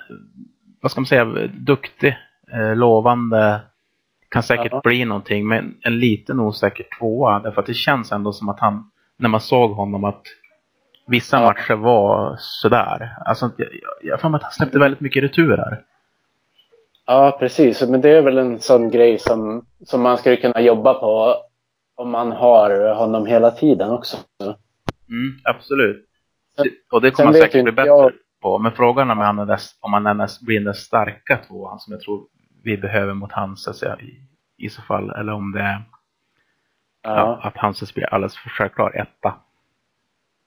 [0.81, 2.17] vad ska man säga, duktig,
[2.51, 3.61] eh, lovande,
[4.33, 4.81] kan säkert Ja.
[4.83, 7.39] bli någonting, men en liten osäker tvåa.
[7.39, 10.21] Därför att det känns ändå som att han, när man såg honom, att
[11.07, 11.43] vissa Ja.
[11.43, 13.15] matcher var sådär.
[13.25, 15.81] Alltså, jag, jag, jag att han släppte väldigt mycket returer.
[17.05, 17.81] Ja, precis.
[17.89, 21.35] Men det är väl en sån grej som, som man skulle kunna jobba på
[21.95, 24.17] om man har honom hela tiden också.
[25.09, 26.05] Mm, absolut.
[26.55, 28.59] Sen- Och det kommer säkert bli bättre jag- på.
[28.59, 31.37] Men frågan är om han, är dess, om han är näst, blir den där starka
[31.47, 32.23] tvåan som jag tror
[32.63, 34.19] vi behöver mot Hanses i,
[34.57, 35.09] i så fall.
[35.09, 35.83] Eller om det är
[37.01, 37.39] ja.
[37.43, 39.33] Att Hanses blir alldeles för självklar etta.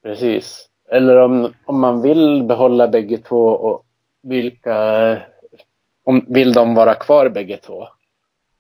[0.03, 0.69] precis.
[0.91, 3.85] Eller om, om man vill behålla bägge två och
[4.23, 4.77] vilka...
[6.05, 7.89] Om, vill de vara kvar bägge två?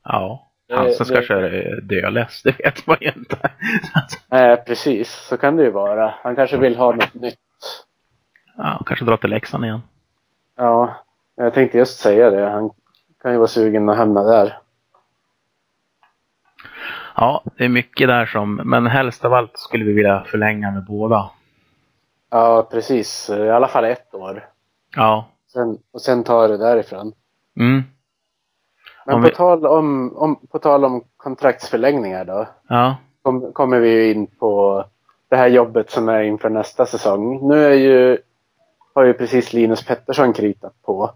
[0.05, 3.51] Ja, Det- Hanses det- kanske är dödlös, det vet man ju inte.
[4.31, 5.11] Nej, precis.
[5.13, 6.15] Så kan det ju vara.
[6.23, 7.39] Han kanske vill ha något nytt.
[8.57, 9.81] ja, kanske dra till Leksand igen.
[10.57, 10.97] Ja,
[11.37, 12.47] jag tänkte just säga det.
[12.51, 12.71] Han
[13.27, 14.59] kan ju vara sugen att hamna där.
[17.17, 20.85] Ja, det är mycket där som, men helst av allt skulle vi vilja förlänga med
[20.85, 21.31] båda.
[22.31, 23.31] Ja, precis.
[23.31, 24.49] I alla fall ett år.
[24.97, 25.27] Ja.
[25.53, 27.13] Sen, och sen tar det därifrån.
[27.61, 27.83] Mm.
[29.07, 32.47] Men Om på, vi- tal om, om, på tal om kontraktsförlängningar då.
[32.69, 32.97] Ja.
[33.23, 34.85] Kom, kommer vi ju in på
[35.29, 37.49] det här jobbet som är inför nästa säsong.
[37.49, 38.19] Nu är ju,
[38.95, 41.11] har ju precis Linus Pettersson kritat på.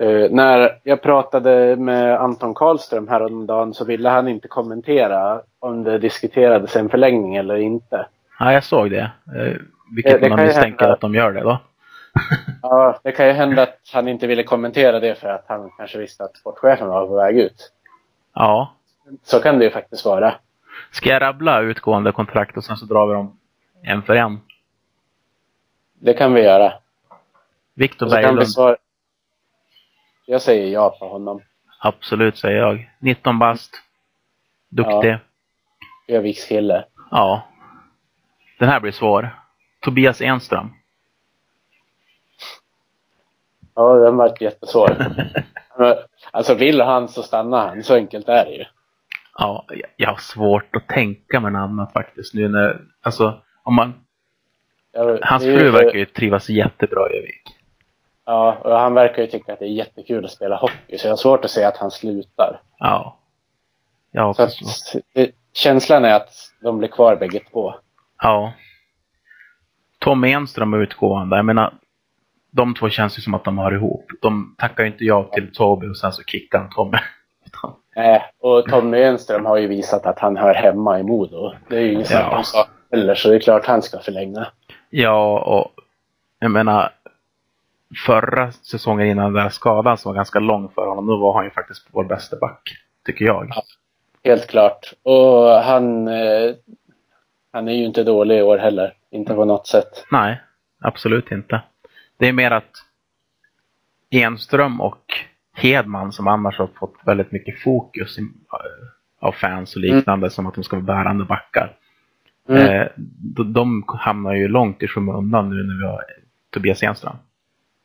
[0.00, 5.98] Eh, när jag pratade med Anton Karlström häromdagen så ville han inte kommentera om det
[5.98, 8.06] diskuterades en förlängning eller inte.
[8.38, 9.00] ja, jag såg det.
[9.00, 9.58] Eh, Det-
[9.94, 11.58] vilket det man misstänker att de gör det då.
[12.62, 15.98] Ja, det kan ju hända att han inte ville kommentera det för att han kanske
[15.98, 17.72] visste att sportchefen var på väg ut.
[18.34, 18.72] Ja.
[19.24, 20.34] Så kan det ju faktiskt vara.
[20.90, 23.38] Ska jag rabbla utgående kontrakt och sen så drar vi dem
[23.82, 24.40] En för en.
[26.00, 26.72] Det kan vi göra.
[27.74, 28.46] Viktor Berglund.
[30.26, 31.42] Jag säger ja på honom.
[31.80, 32.90] Absolut, säger jag.
[32.98, 33.82] 19 bast.
[34.68, 35.10] Duktig.
[35.10, 35.18] Ja.
[36.08, 36.84] Öviks kille.
[38.58, 39.30] Den här blir svår.
[39.80, 40.70] Tobias Enström.
[43.74, 44.96] Ja, den var jättesvår.
[46.30, 47.82] Alltså vill han så stannar han.
[47.82, 48.64] Så enkelt är det ju.
[49.38, 49.64] Ja,
[49.96, 53.94] jag- har svårt att tänka något annat faktiskt nu när, alltså, om man,
[54.92, 57.55] Jag, hans fru verkar ju trivas jättebra i Övik.
[58.26, 60.98] Ja, och han verkar ju tycka att det är jättekul att spela hockey.
[60.98, 62.60] Så jag har svårt att säga att han slutar.
[62.78, 63.16] Ja.
[64.10, 64.52] Ja, Så att,
[65.14, 66.28] det, känslan är att
[66.62, 67.74] de blir kvar bägge två.
[68.22, 68.52] ja.
[69.98, 71.36] Tom Enström är utgående.
[71.36, 71.74] Jag menar,
[72.50, 74.04] de två känns ju som att de hör ihop.
[74.22, 76.98] De tackar ju inte ja till Toby och sen så kickar han Tommy.
[77.96, 81.52] Nej, och Tommy Enström har ju visat att han hör hemma i Modo.
[81.68, 82.42] Det är ju inget snack Ja.
[82.42, 84.46] saken heller, så det är klart han ska förlänga.
[84.90, 85.72] Ja, och
[86.38, 86.90] jag menar,
[88.06, 91.44] förra säsongen innan den där skadan som var ganska lång för honom, då var han
[91.44, 92.62] ju faktiskt vår bästa back.
[93.06, 93.46] Tycker jag.
[93.50, 93.62] Ja.
[94.24, 94.92] Helt klart.
[95.02, 96.54] Och han, eh,
[97.52, 98.94] han är ju inte dålig i år heller.
[99.10, 100.04] Inte på något sätt.
[100.10, 100.40] Nej,
[100.80, 101.62] absolut inte.
[102.18, 102.70] Det är mer att
[104.10, 105.04] Enström och
[105.56, 108.22] Hedman som annars har fått väldigt mycket fokus i,
[109.20, 111.76] av fans och liknande som att de ska vara bärande backar.
[112.48, 112.80] Mm.
[112.80, 112.86] Eh,
[113.18, 116.04] de, de hamnar ju långt i skymundan nu när vi har
[116.50, 117.16] Tobias Enström.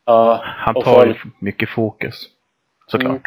[0.05, 2.25] Ja, Han tar folk- mycket fokus.
[2.87, 3.09] Såklart.
[3.11, 3.21] Mm.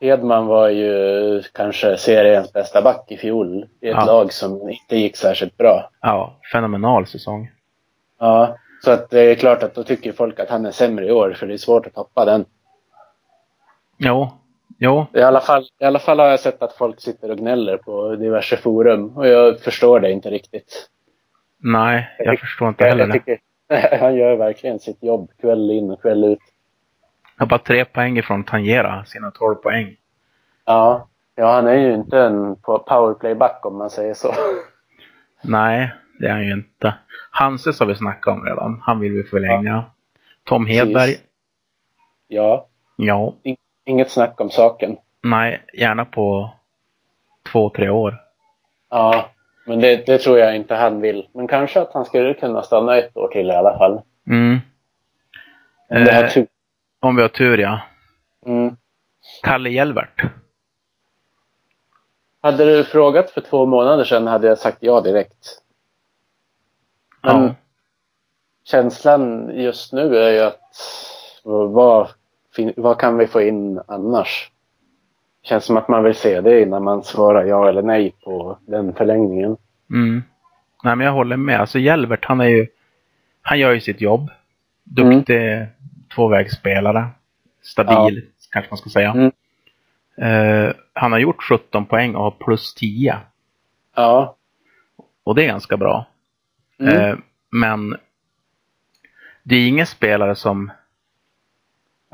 [0.00, 3.62] Hedman var ju kanske seriens bästa back i fjol.
[3.80, 4.04] I ett Ja.
[4.04, 5.90] lag som inte gick särskilt bra.
[6.00, 7.50] Ja, fenomenal säsong.
[8.18, 11.12] Ja, så att det är klart att då tycker folk att han är sämre i
[11.12, 12.44] år, för det är svårt att toppa den.
[13.98, 14.30] Jo,
[14.78, 17.76] jo, I alla, fall, I alla fall har jag sett att folk sitter och gnäller
[17.76, 20.88] på diverse forum och jag förstår det inte riktigt.
[21.58, 23.18] nej, jag Jag förstår inte Jag, heller jag det.
[23.18, 23.38] tycker,
[24.00, 26.38] han gör verkligen sitt jobb kväll in och kväll ut.
[27.36, 29.96] Har bara tre poäng ifrån att tangera sina 12 poäng.
[30.64, 34.34] Ja, ja han är ju inte en powerplayback om man säger så.
[35.42, 36.94] Nej, det är han ju inte.
[37.30, 38.80] Hanses har vi snackat om redan.
[38.82, 39.84] Han vill vi förlänga.
[40.44, 41.22] Tom Hedberg, Precis.
[42.28, 43.34] Ja, ja,
[43.84, 44.96] inget snack om saken.
[45.22, 46.50] nej, gärna på
[47.52, 48.20] två, tre år.
[48.90, 49.30] Ja,
[49.66, 51.28] men det, det tror jag inte han vill.
[51.32, 54.00] Men kanske att han skulle kunna stanna ett år till i alla fall.
[54.26, 54.58] Mm.
[55.90, 56.46] Om Eh, tur.
[57.00, 57.80] om vi har tur ja.
[58.46, 58.76] Mm.
[59.42, 60.22] Kalle Hjelvert.
[62.42, 65.60] Hade du frågat för två månader sedan hade jag sagt ja direkt.
[67.22, 67.54] Men Ja.
[68.64, 70.60] känslan just nu är ju att
[71.42, 72.08] vad,
[72.76, 74.50] vad kan vi få in annars?
[75.44, 78.94] Känns som att man vill se det innan man svarar ja eller nej på den
[78.94, 79.56] förlängningen.
[79.90, 80.22] Mm.
[80.84, 81.60] Nej, men jag håller med.
[81.60, 82.66] Alltså Hjelvert, han är ju...
[83.42, 84.30] Han gör ju sitt jobb.
[84.84, 85.66] Duktig
[86.14, 87.08] tvåvägsspelare.
[87.62, 89.10] Stabil, kanske man ska säga.
[89.10, 89.32] Mm.
[90.16, 93.18] Eh, han har gjort 17 poäng och har plus 10.
[93.94, 94.36] Ja.
[95.24, 96.06] Och det är ganska bra.
[96.78, 96.94] Mm.
[96.94, 97.16] Eh,
[97.50, 97.96] men
[99.42, 100.70] det är ingen spelare som...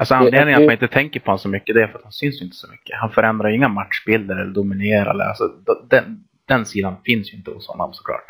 [0.00, 2.04] Alltså anledningen det- att man inte tänker på honom så mycket det är för att
[2.04, 2.96] han syns inte så mycket.
[3.00, 5.10] Han förändrar ju inga matchbilder eller dominerar.
[5.10, 5.44] Eller, alltså,
[5.90, 8.24] den, den sidan finns ju inte hos honom såklart.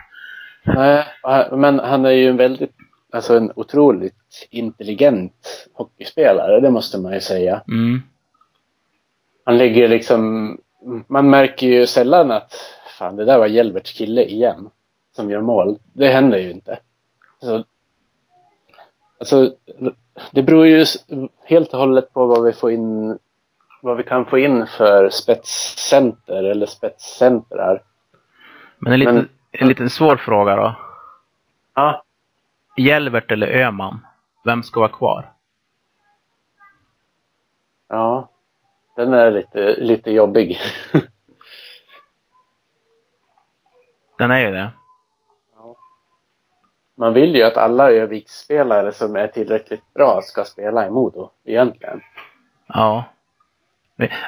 [0.64, 1.04] Nej,
[1.52, 2.72] men han är ju en väldigt,
[3.12, 7.62] alltså en otroligt intelligent hockeyspelare, det måste man ju säga.
[7.68, 8.02] Mm.
[9.44, 10.58] Han ligger liksom,
[11.06, 12.52] man märker ju sällan att
[12.98, 14.70] fan det där var Hjelberts kille igen
[15.16, 15.78] som gör mål.
[15.92, 16.78] Det händer ju inte.
[17.40, 17.64] Så,
[19.20, 19.54] alltså,
[20.30, 20.84] det beror ju
[21.44, 23.18] helt och hållet på vad vi får in,
[23.82, 27.82] vad vi kan få in för spetscenter eller spetscentrar.
[28.78, 30.74] Men en liten, Men- en liten svår fråga då.
[31.74, 32.04] Ja,
[32.76, 34.06] Hjelvert eller Öman?
[34.44, 35.32] Vem ska vara kvar?
[37.88, 38.28] ja,
[38.96, 40.58] den är lite, lite jobbig.
[44.18, 44.70] Den är ju det.
[47.00, 52.00] Man vill ju att alla Öviksspelare som är tillräckligt bra ska spela i Modo, egentligen.
[52.66, 53.04] Ja.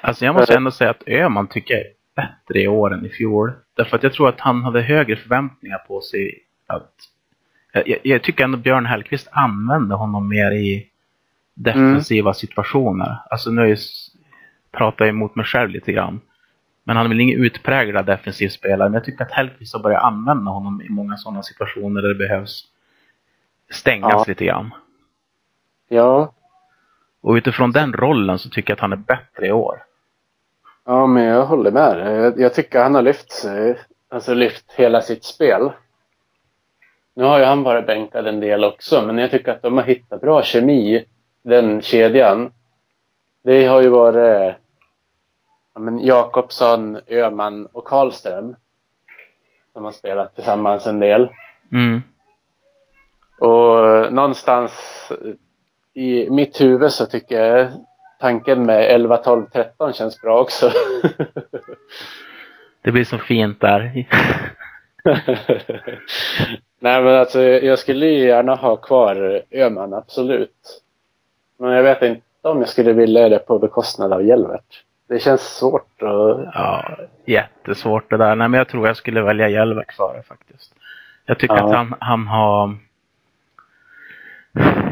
[0.03, 3.09] Alltså jag måste ändå säga att Öman tycker jag är bättre i år än i
[3.09, 3.53] fjol.
[3.75, 6.39] Därför att jag tror att han hade högre förväntningar på sig.
[6.67, 6.93] Att,
[7.73, 10.89] jag, jag- tycker ändå Björn Hellkvist använde honom mer i
[11.55, 13.17] defensiva situationer.
[13.31, 13.77] Alltså nu
[14.73, 16.21] pratar jag emot mig själv lite grann.
[16.85, 18.89] Men han är väl ingen utpräglad defensiv spelare.
[18.89, 22.15] Men jag tycker att Hellkvist har börjat använda honom i många sådana situationer där det
[22.15, 22.65] behövs
[23.71, 24.25] stängas Ja.
[24.29, 24.71] lite grann.
[25.89, 26.33] Ja,
[27.21, 29.83] Och utifrån den rollen så tycker jag att han är bättre i år.
[30.85, 33.79] ja men jag håller med jag, jag tycker han har lyft sig,
[34.09, 35.73] alltså lyft hela sitt spel.
[37.15, 39.85] Nu har ju han varit bänkad en del också, men jag tycker att de har
[39.85, 41.05] hittat bra kemi,
[41.43, 42.53] den kedjan.
[43.45, 44.55] Det har ju varit
[45.79, 48.57] men Jakobsson, Öhman och Karlström
[49.73, 51.29] som har spelat tillsammans en del.
[51.73, 52.03] Mm.
[53.39, 54.73] Och någonstans
[55.95, 57.69] i mitt huvud så tycker jag
[58.21, 60.73] tanken med 11, 12, 13 känns bra också.
[62.83, 63.81] Det blir så fint där.
[66.81, 70.83] Nej men alltså jag skulle ju gärna ha kvar Öhman, absolut.
[71.59, 74.85] Men jag vet inte om jag skulle vilja det på bekostnad av Jelvert.
[75.07, 76.39] Det känns svårt att...
[76.55, 78.37] Ja, jättesvårt det där.
[78.37, 80.75] Nej, men jag tror jag skulle välja Jelvert före faktiskt.
[81.27, 81.65] Jag tycker Ja.
[81.65, 82.77] att han, han har...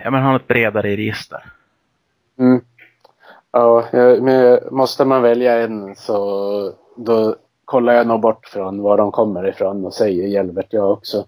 [0.05, 1.45] Ja, men han har ett bredare register.
[2.39, 2.61] Mm.
[3.53, 3.89] Ja,
[4.21, 9.49] men måste man välja en så då kollar jag nog bort från var de kommer
[9.49, 11.27] ifrån och säger Jelvert jag också.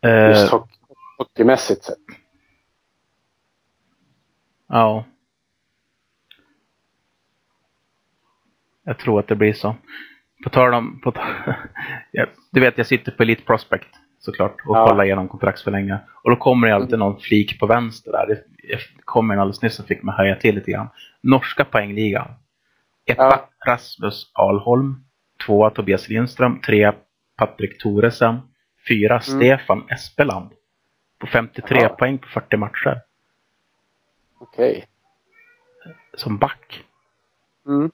[0.00, 0.74] Eh, Just hockey,
[1.18, 1.98] hockeymässigt sett.
[4.66, 5.04] ja.
[8.84, 9.76] Jag tror att det blir så.
[10.44, 11.00] På tal om...
[11.00, 11.12] På
[12.50, 14.86] du vet, jag sitter på Elite Prospect såklart och Ja.
[14.88, 16.04] kollar igenom kontraktsförlängningar.
[16.22, 18.26] Och då kommer det alltid någon flik på vänster där.
[18.26, 20.88] Det kommer en alldeles nyss som fick mig höja till lite grann.
[21.20, 22.28] Norska poängligan.
[23.06, 23.48] Etta Ja.
[23.72, 25.04] Rasmus Alholm.
[25.46, 26.60] Tvåa Tobias Lindström.
[26.60, 26.94] Trea
[27.36, 28.40] Patrik Thoresen.
[28.88, 30.50] Fyra Stefan Espeland.
[31.18, 31.88] På 53 Ja.
[31.88, 33.00] poäng på 40 matcher.
[34.38, 34.86] Okej.
[36.14, 36.84] Som back.
[37.66, 37.90] Mm,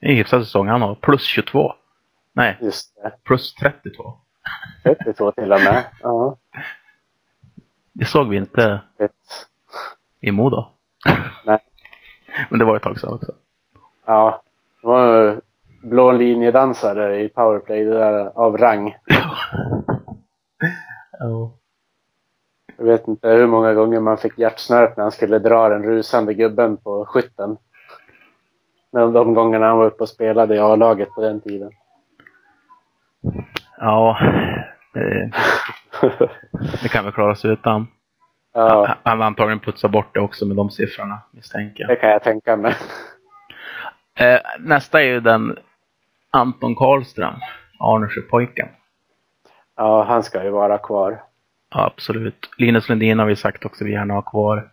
[0.00, 0.94] en hyfsad säsong han har.
[0.94, 1.72] Plus 22.
[2.32, 3.12] Nej, just det.
[3.24, 4.14] plus 32.
[4.82, 5.84] 32 till och med.
[6.02, 6.36] Ja.
[7.92, 9.12] Det såg vi inte Ett.
[10.20, 10.64] i Modo.
[11.44, 11.58] Nej.
[12.50, 13.32] Men det var ett tag sedan också.
[14.06, 14.42] Ja.
[14.80, 15.40] Det var
[15.82, 18.96] blå linjedansare i powerplay det där av rang.
[21.22, 21.52] Ja.
[22.76, 26.34] Jag vet inte hur många gånger man fick hjärtsnörp när han skulle dra den rusande
[26.34, 27.56] gubben på skytten.
[28.92, 31.70] De gångerna han var uppe och spelade i A-laget på den tiden.
[33.78, 34.18] Ja,
[34.94, 35.30] det,
[36.82, 37.86] det kan vi klara oss utan.
[38.54, 42.00] ja, Han har antagligen putsat bort det också med de siffrorna, misstänker det jag.
[42.00, 42.74] kan jag tänka mig.
[44.14, 45.58] Eh, nästa är ju den
[46.30, 47.34] Anton Karlström,
[47.78, 48.68] Arnesjöpojken.
[49.76, 51.22] Ja, han ska ju vara kvar.
[51.74, 52.50] Ja, absolut.
[52.58, 54.70] Linus Lundin har vi sagt också vi gärna har kvar.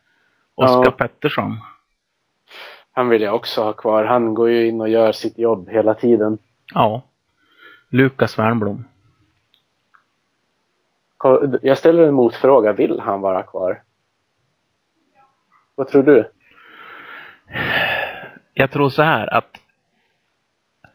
[0.55, 0.91] Oskar Ja.
[0.91, 1.57] Pettersson.
[2.97, 4.03] Han vill jag också ha kvar.
[4.03, 6.37] Han går ju in och gör sitt jobb hela tiden.
[6.73, 7.01] Ja.
[7.89, 8.85] Lukas Wernbloom.
[11.61, 12.73] Jag ställer en motfråga.
[12.73, 13.81] Vill han vara kvar?
[15.75, 16.31] Vad tror du?
[18.53, 19.59] Jag tror så här att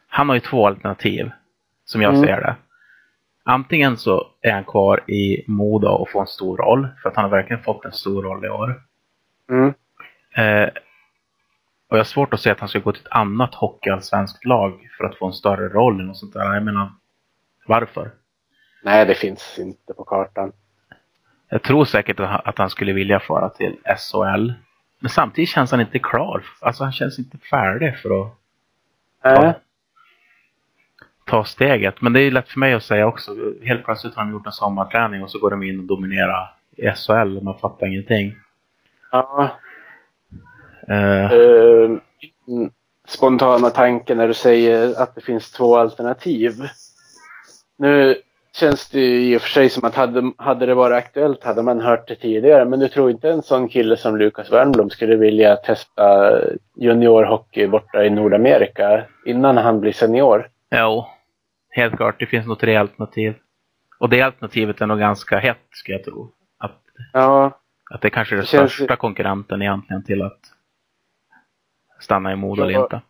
[0.09, 1.30] han har ju två alternativ
[1.84, 2.24] som jag Mm.
[2.26, 2.57] ser det.
[3.44, 7.24] Antingen så är han kvar i Modo och får en stor roll, för att han
[7.24, 8.82] har verkligen fått en stor roll i år.
[9.50, 9.74] Mm.
[10.36, 10.70] Eh,
[11.93, 14.88] och jag har svårt att se att han ska gå till ett annat hockeyallsvenskt lag
[14.99, 16.55] för att få en större roll eller något sånt där.
[16.55, 16.93] Jag menar,
[17.66, 18.11] varför?
[18.82, 20.53] Nej, det finns inte på kartan.
[21.49, 24.53] Jag tror säkert att han- skulle vilja fara till SHL.
[25.01, 26.45] Men samtidigt känns han inte klar.
[26.61, 28.34] Alltså han känns inte färdig för att
[29.24, 29.55] Nej.
[31.26, 32.01] ta steget.
[32.01, 33.36] Men det är ju lätt för mig att säga också.
[33.62, 36.86] Helt plötsligt har de gjort en sommarträning och så går de in och dominerar i
[36.90, 38.34] SHL och man fattar ingenting.
[39.11, 39.51] Ja.
[40.88, 41.90] Eh, Eh,
[43.08, 46.52] spontana tanken när du säger att det finns två alternativ.
[47.78, 48.14] Nu
[48.56, 51.62] känns det ju i och för sig som att hade, hade det varit aktuellt hade
[51.62, 52.64] man hört det tidigare.
[52.64, 56.32] Men du tror inte en sån kille som Lukas Wernbloom skulle vilja testa
[56.76, 60.48] juniorhockey borta i Nordamerika innan han blir senior?
[60.74, 61.04] jo,
[61.70, 62.16] helt klart.
[62.18, 63.34] Det finns nog tre alternativ.
[63.98, 66.30] Och det alternativet är nog ganska hett, ska jag tro.
[66.58, 66.80] Att,
[67.12, 67.58] Ja,
[67.90, 70.38] att det kanske är den Det känns- största konkurrenten egentligen till att
[72.03, 73.00] stanna i Modo eller inte.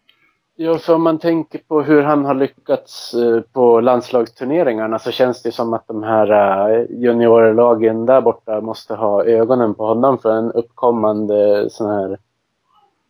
[0.57, 5.43] Ja, för om man tänker på hur han har lyckats eh, på landslagsturneringarna så känns
[5.43, 10.37] det som att de här eh, juniorlagen där borta måste ha ögonen på honom för
[10.37, 12.19] en uppkommande sån här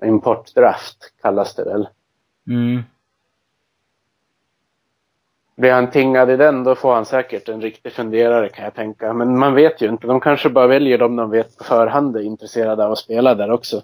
[0.04, 1.88] importdraft kallas det väl.
[2.46, 2.82] Mm.
[5.56, 9.12] Blir han tingad i den då får han säkert en riktig funderare kan jag tänka.
[9.12, 10.06] Men man vet ju inte.
[10.06, 13.50] De kanske bara väljer dem de vet på förhand är intresserade av att spela där
[13.50, 13.82] också.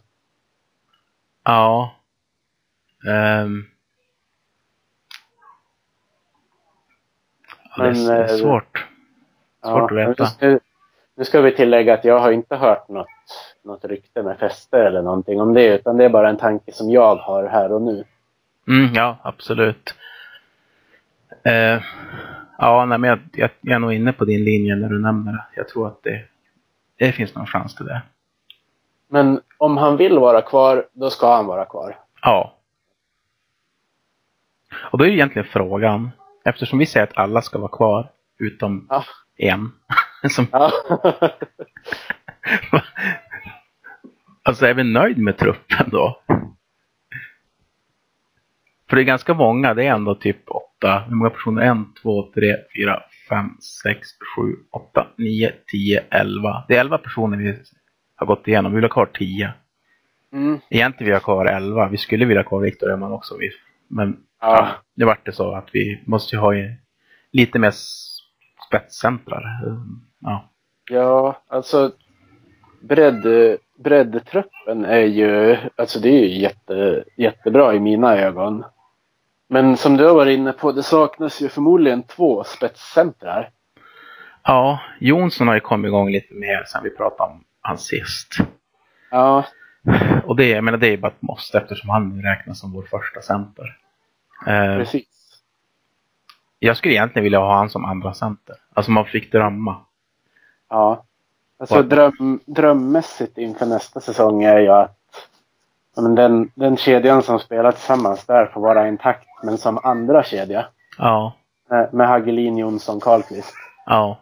[1.44, 1.94] Ja.
[3.08, 3.64] Ehm.
[7.76, 8.86] Ja, det, är, Men, det är svårt.
[9.62, 10.26] Svårt att men veta.
[10.40, 10.60] Nu,
[11.16, 13.06] nu ska vi tillägga att jag har inte hört något,
[13.64, 15.74] något rykte med fester eller någonting om det.
[15.74, 18.04] Utan det är bara en tanke som jag har här och nu.
[18.68, 19.94] Mm, ja, absolut.
[21.44, 21.82] Eh,
[22.60, 25.32] Ja, nej, men jag, jag, jag är nog inne på din linje när du nämner
[25.32, 25.44] det.
[25.54, 26.24] Jag tror att det,
[26.98, 28.02] det finns någon chans till det.
[29.08, 31.96] Men om han vill vara kvar, då ska han vara kvar.
[32.22, 32.54] Ja.
[34.90, 36.10] Och då är ju egentligen frågan,
[36.44, 39.04] eftersom vi säger att alla ska vara kvar, utom Ja.
[39.36, 39.72] en.
[40.30, 40.72] Som, Ja.
[44.42, 46.20] alltså är vi nöjd med truppen då?
[48.88, 51.62] För det är ganska många, det är ändå typ åtta, hur många personer?
[51.62, 53.50] En, två, tre, fyra, fem,
[53.82, 56.64] sex, sju, åtta, nio, tio, elva.
[56.68, 57.58] Det är elva personer vi
[58.18, 59.52] har gått igenom, vi vill ha kvar tio.
[60.32, 60.60] Mm.
[60.70, 61.88] Egentligen vill jag ha kvar 11.
[61.88, 63.34] Vi skulle vilja ha kvar Viktor Öhman också.
[63.88, 64.56] Men Ja.
[64.56, 66.52] ja, det vart det så att vi måste ju ha
[67.32, 67.72] lite mer
[68.68, 69.42] spetscentrar.
[70.20, 70.48] Ja.
[70.90, 71.92] Ja, alltså
[72.80, 73.26] bredd,
[73.78, 78.64] breddtruppen är ju, alltså det är ju jätte, jättebra i mina ögon.
[79.48, 83.50] Men som du har varit inne på, det saknas ju förmodligen två spetscentrar.
[84.44, 88.34] ja, Jonsson har ju kommit igång lite mer sen vi pratade om han sist.
[89.10, 89.44] Ja,
[90.24, 93.20] Och det, jag menar, det är bara ett måste eftersom han räknas som vår första
[93.22, 93.64] center.
[94.46, 95.06] Eh, precis.
[96.58, 98.56] jag skulle egentligen vilja ha han som andra center.
[98.74, 99.76] Alltså man fick drömma.
[100.68, 101.04] Ja.
[101.60, 104.94] Alltså Vad- dröm, drömmässigt inför nästa säsong är ju att
[105.96, 110.66] men den, den kedjan som spelar tillsammans där får vara intakt, men som andra kedja.
[110.98, 111.32] Ja,
[111.70, 113.54] Med, med Hagelin, Jonsson, Karlqvist.
[113.86, 114.18] ja,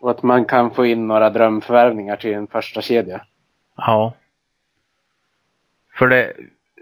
[0.00, 3.20] Och att man kan få in några drömförvärvningar till en första kedja.
[3.76, 4.14] ja.
[5.94, 6.32] För det,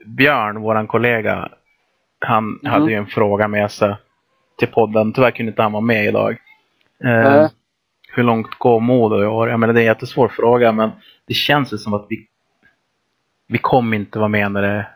[0.06, 1.48] Björn, våran kollega,
[2.18, 2.72] han Mhm.
[2.72, 3.96] hade ju en fråga med sig
[4.58, 5.12] till podden.
[5.12, 6.30] Tyvärr kunde inte han vara med idag.
[7.04, 7.48] Eh, Nej.
[8.12, 9.48] hur långt går Modo i år?
[9.48, 10.90] Jag menar, det är en jättesvår fråga, men
[11.26, 12.26] det känns ju som att vi,
[13.46, 14.86] vi kommer inte vara med när det,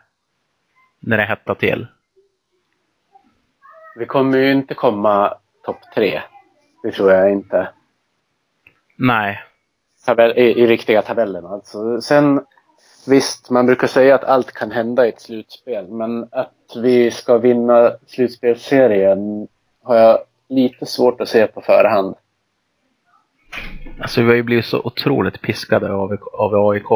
[0.99, 1.87] när det hettar till.
[3.95, 6.21] Vi kommer ju inte komma topp tre.
[6.83, 7.69] Det tror jag inte.
[9.05, 9.39] Nej,
[10.05, 12.01] Tabell, i, I riktiga tabellen alltså.
[12.01, 12.45] Sen
[13.07, 15.87] visst, man brukar säga att allt kan hända i ett slutspel.
[15.87, 19.47] Men att vi ska vinna slutspelsserien
[19.81, 22.15] har jag lite svårt att se på förhand.
[24.01, 26.89] alltså vi har ju blivit så otroligt piskade av, av AIK.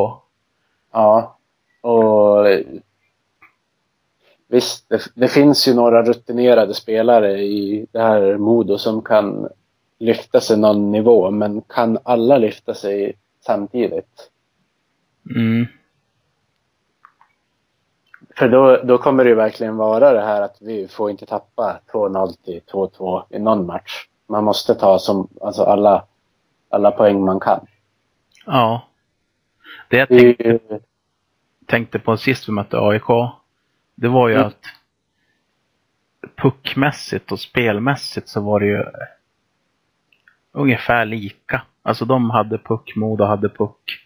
[0.92, 1.38] Ja.
[1.82, 2.46] Och
[4.48, 9.50] visst, det, det finns ju några rutinerade spelare i det här Modo som kan
[10.00, 11.32] lyfta sig någon nivå.
[11.32, 14.32] Men kan alla lyfta sig samtidigt?
[15.36, 15.66] Mm.
[18.38, 21.80] För då, då kommer det ju verkligen vara det här att vi får inte tappa
[21.92, 24.08] 2-0 till 2-2 i någon match.
[24.28, 26.06] Man måste ta som, alltså alla,
[26.70, 27.68] alla poäng man kan.
[28.46, 28.88] Ja.
[29.90, 30.60] Det jag tänkte, ju,
[31.66, 33.08] tänkte på sist vi mötte AIK,
[33.96, 34.48] det var ju Mm.
[34.48, 34.62] att
[36.36, 38.84] puckmässigt och spelmässigt så var det ju
[40.58, 41.62] ungefär lika.
[41.84, 44.00] Alltså de hade puck, Modo hade puck.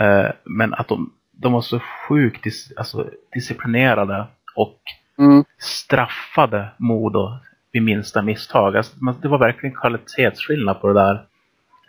[0.00, 4.26] Eh, men att de, de var så sjukt dis, alltså, disciplinerade
[4.56, 4.78] och
[5.18, 7.38] mm, straffade Modo
[7.72, 8.76] vid minsta misstag.
[8.76, 11.24] Alltså, man- det var verkligen kvalitetsskillnad på det där.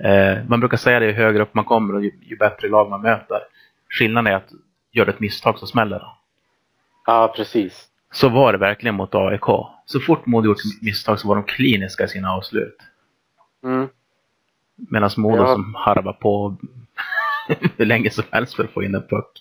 [0.04, 2.89] Eh, man brukar säga det ju högre upp man kommer och ju, ju bättre lag
[2.89, 3.39] man möter.
[3.89, 4.50] Skillnaden är att
[4.92, 6.06] gör du ett misstag så smäller det.
[7.06, 7.88] ja, precis.
[8.14, 9.46] Så var det verkligen mot AIK.
[9.86, 12.78] Så fort Modo gjort misstag så var de kliniska i sina avslut.
[13.64, 13.88] Mm.
[14.76, 15.53] Medan Modo Ja.
[15.53, 16.55] som harvar på
[17.78, 19.32] hur länge som helst för att få in en puck.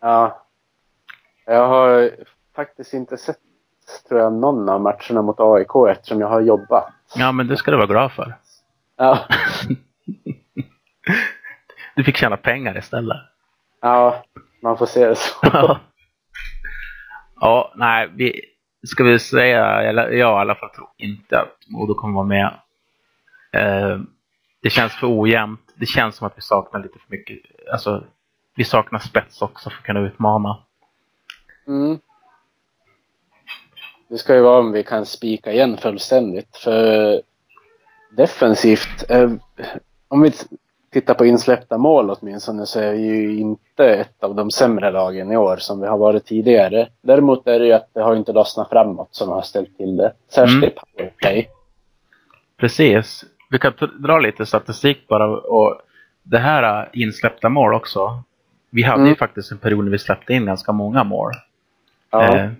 [0.00, 0.44] Ja.
[1.46, 2.10] Jag har
[2.56, 3.38] faktiskt inte sett,
[4.08, 6.88] tror jag, någon av matcherna mot AIK eftersom jag har jobbat.
[7.16, 8.34] Ja, men det ska du vara glad för.
[8.96, 9.18] Ja,
[11.96, 13.16] Du fick tjäna pengar istället.
[13.80, 14.24] ja
[14.62, 15.34] man får se det så.
[15.52, 15.80] Ja.
[17.40, 18.40] ja, nej, vi
[18.86, 22.54] ska vi säga, eller jag i alla fall tror inte att Modo kommer vara med.
[23.52, 23.98] Eh,
[24.62, 25.60] det känns för ojämnt.
[25.74, 27.38] Det känns som att vi saknar lite för mycket,
[27.72, 28.04] alltså
[28.54, 30.58] vi saknar spets också för att kunna utmana.
[31.66, 31.98] Mm.
[34.08, 36.56] Det ska ju vara om vi kan spika igen fullständigt.
[36.56, 37.22] För
[38.16, 39.30] defensivt, eh,
[40.08, 40.32] om vi
[40.92, 45.32] tittar på insläppta mål åtminstone så är vi ju inte ett av de sämre lagen
[45.32, 46.88] i år som vi har varit tidigare.
[47.00, 50.12] Däremot är det ju att det har inte lossnat framåt som har ställt till det.
[50.28, 50.68] Särskilt Mm.
[50.68, 51.48] i powerplay.
[52.56, 53.24] Precis.
[53.48, 55.80] Vi kan dra lite statistik bara och
[56.22, 58.22] det här äh, insläppta mål också.
[58.70, 59.08] Vi hade Mm.
[59.08, 61.32] ju faktiskt en period när vi släppte in ganska många mål.
[62.10, 62.36] Ja.
[62.36, 62.50] Eh,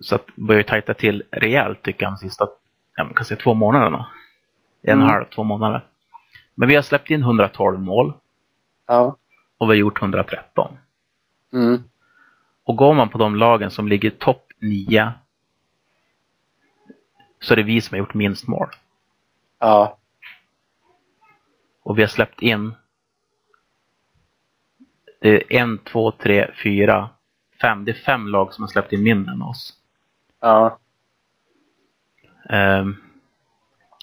[0.00, 2.48] så att börjar tajta till rejält tycker jag de sista,
[2.96, 4.06] ja, man kan säga två månaderna.
[4.82, 5.08] En och en Mm.
[5.08, 5.84] halv, två månader.
[6.54, 8.12] Men vi har släppt in 112 mål
[8.86, 9.16] ja.
[9.58, 10.76] och vi har gjort 113.
[11.52, 11.82] Mm.
[12.64, 15.12] Och går man på de lagen som ligger topp 9
[17.40, 18.68] så är det vi som har gjort minst mål.
[19.58, 19.98] Ja.
[21.82, 22.74] Och vi har släppt in
[25.20, 27.08] det är en, två, tre, fyra,
[27.60, 27.84] fem.
[27.84, 29.74] Det är fem lag som har släppt in mindre än oss.
[30.40, 30.78] Ja.
[32.50, 32.96] Ehm,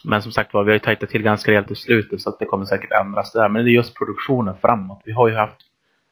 [0.03, 2.39] men som sagt var, vi har ju tajtat till ganska rejält i slutet så att
[2.39, 3.49] det kommer säkert ändras där.
[3.49, 5.01] Men det är just produktionen framåt.
[5.05, 5.61] Vi har ju haft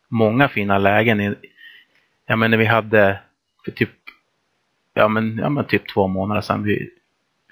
[0.08, 1.22] många fina lägen.
[1.22, 1.36] I,
[2.26, 3.20] ja, men när vi hade
[3.66, 3.90] för typ,
[4.94, 6.64] ja, men, ja, men typ två månader sedan.
[6.64, 6.90] Vi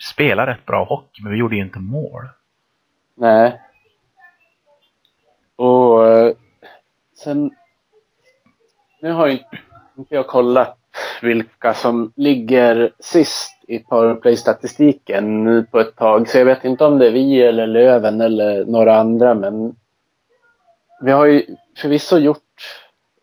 [0.02, 2.24] spelade rätt bra hockey, men vi gjorde ju inte mål.
[3.16, 3.62] Nej.
[5.56, 6.34] Och eh,
[7.24, 7.52] sen...
[9.02, 9.40] Nu har ju
[9.98, 10.78] inte jag kollat
[11.22, 16.30] vilka som ligger sist i powerplay-statistiken nu på ett tag.
[16.30, 19.34] Så jag vet inte om det är vi eller Löven eller några andra.
[19.34, 19.76] Men
[21.02, 21.46] vi har ju
[21.78, 22.38] förvisso gjort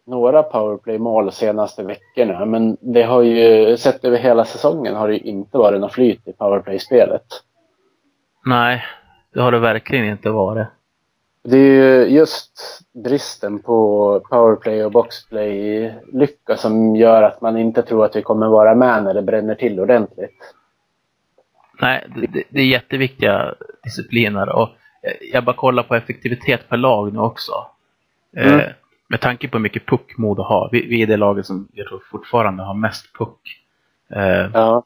[0.08, 2.44] några powerplay-mål senaste veckorna.
[2.44, 6.28] Men det har ju, sett över hela säsongen, har det ju inte varit något flyt
[6.28, 7.24] i powerplay-spelet.
[8.46, 8.84] Nej,
[9.34, 10.66] det har det verkligen inte varit.
[11.42, 12.52] Det är ju just
[13.04, 18.74] bristen på powerplay och boxplay-lycka som gör att man inte tror att vi kommer vara
[18.74, 20.54] med när det bränner till ordentligt.
[21.80, 23.54] Nej, det, det, det är jätteviktiga
[23.84, 24.68] discipliner och
[25.32, 27.52] jag bara kollar på effektivitet per lag nu också.
[28.36, 28.60] Mm.
[28.60, 28.66] Eh,
[29.08, 30.68] med tanke på hur mycket puck Modo har.
[30.72, 33.40] Vi, vi är det laget som jag tror fortfarande har mest puck
[34.10, 34.84] eh, Ja,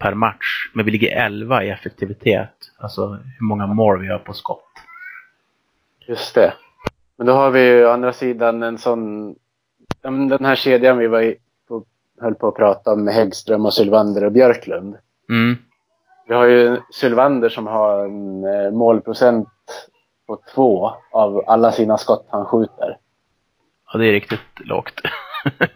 [0.00, 0.70] per match.
[0.72, 2.54] Men vi ligger 11 i effektivitet.
[2.78, 3.06] Alltså
[3.38, 4.64] hur många mål vi gör på skott.
[6.06, 6.52] just det.
[7.16, 9.34] Men då har vi ju å andra sidan en sån...
[10.02, 11.36] Den här kedjan vi var i,
[11.68, 11.84] på,
[12.20, 14.96] höll på att prata om med Häggström och Sylvander och Björklund.
[15.28, 15.56] Mm.
[16.28, 19.48] Vi har ju Sylvander som har en eh, målprocent
[20.26, 22.96] på två av alla sina skott han skjuter.
[23.92, 25.00] Ja, det är riktigt lågt.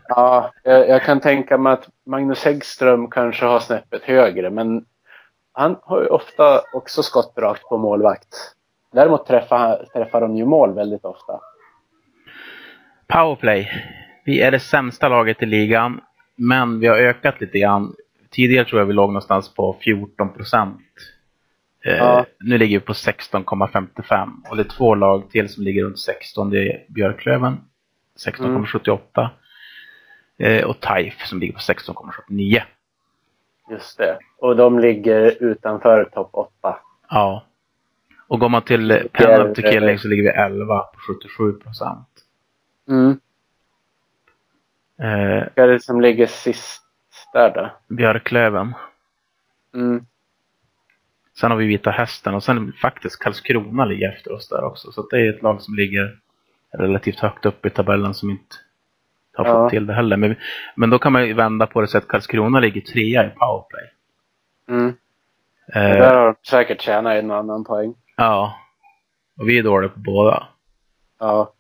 [0.09, 4.85] Ja, jag, jag kan tänka mig att Magnus Häggström kanske har snäppet högre, men
[5.53, 8.29] han har ju ofta också skott rakt på målvakt.
[8.93, 11.41] Däremot träffar, träffar de ju mål väldigt ofta.
[13.07, 13.71] Powerplay.
[14.25, 16.01] Vi är det sämsta laget i ligan.
[16.37, 17.95] Men vi har ökat lite grann.
[18.31, 20.81] Tidigare tror jag vi låg någonstans på 14 procent.
[21.85, 22.27] Eh, Ja.
[22.41, 24.29] Nu ligger vi på 16,55.
[24.51, 26.51] Och det är två lag till som ligger runt 16.
[26.51, 27.57] Det är Björklöven
[28.27, 29.31] 16,78.
[30.39, 32.63] Eh, och TAIF som ligger på 16,79.
[33.71, 34.19] Just det.
[34.39, 36.77] Och de ligger utanför topp 8.
[37.11, 37.45] Ja.
[38.29, 42.09] Och går man till eh, är- penalty killing så ligger vi 11 på 77 procent.
[42.89, 43.21] Mm.
[45.01, 46.83] Eh, Vilka är det som ligger sist
[47.33, 47.95] där då?
[47.95, 48.75] Björklöven.
[49.75, 50.07] Mm.
[51.41, 54.93] Sen har vi Vita Hästen och sen faktiskt Karlskrona ligger efter oss där också.
[54.93, 56.19] Så det är ett lag som ligger
[56.79, 58.57] relativt högt upp i tabellen som inte
[59.37, 59.53] har Ja.
[59.55, 60.17] fått till det heller.
[60.17, 60.37] Men,
[60.77, 63.91] men då kan man ju vända på det så att Karlskrona ligger trea i powerplay.
[64.69, 64.89] Mm.
[65.75, 67.95] Eh, Där har de säkert tjänat en och annan poäng.
[68.17, 68.55] ja.
[69.41, 70.47] Och vi är dåliga på båda.
[71.19, 71.53] Ja.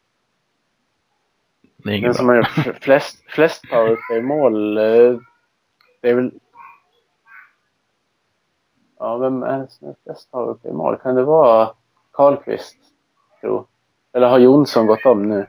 [1.76, 5.18] Det är Den som har gjort flest, flest powerplay-mål, eh,
[6.00, 6.30] det är väl...
[8.98, 10.96] Ja, vem är det som har flest powerplay-mål?
[10.96, 11.70] Kan det vara
[12.12, 12.76] Karlqvist,
[13.40, 13.66] tror
[14.14, 15.46] Eller har Jonsson gått om nu?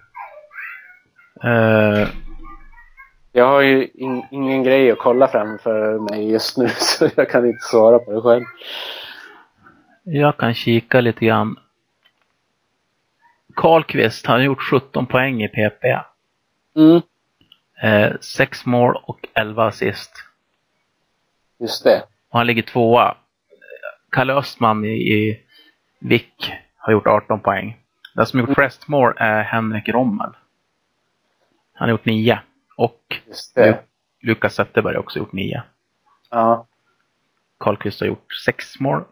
[1.44, 2.08] Eh,
[3.32, 7.46] Jag har ju in, ingen grej att kolla framför mig just nu, så jag kan
[7.46, 8.44] inte svara på det själv.
[10.04, 11.60] jag kan kika lite grann.
[13.56, 15.84] Karlqvist har gjort 17 poäng i PP.
[16.76, 17.02] Mm,
[17.84, 20.12] Eh, 6 mål och 11 assist.
[21.60, 22.04] just det.
[22.30, 23.18] Och han ligger tvåa.
[24.12, 25.40] Kalle Östman i, i
[26.00, 27.78] Vick har gjort 18 poäng.
[28.16, 30.30] Den som gjort flest mål är Henrik Rommel.
[31.74, 32.40] Han har gjort 9.
[32.78, 33.02] Och.
[34.22, 35.64] Lukas Zetterberg har också gjort 9.
[36.30, 36.68] Ja.
[37.60, 39.04] Karlqvist har gjort 6 mål.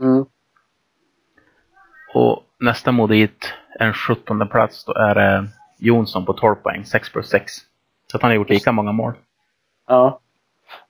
[0.00, 0.24] Mm.
[2.14, 5.48] Och nästa modit, en 17 plats, då är det
[5.78, 6.84] Jonsson på 12 poäng.
[6.84, 7.52] 6 plus 6.
[8.10, 9.12] Så att han har gjort lika många mål.
[9.86, 10.20] Ja.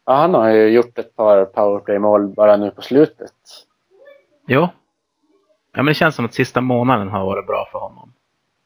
[0.05, 0.15] ja.
[0.15, 3.33] Han har ju gjort ett par powerplay-mål bara nu på slutet.
[4.47, 4.69] Jo.
[5.75, 8.13] Ja, men det känns som att sista månaden har varit bra för honom.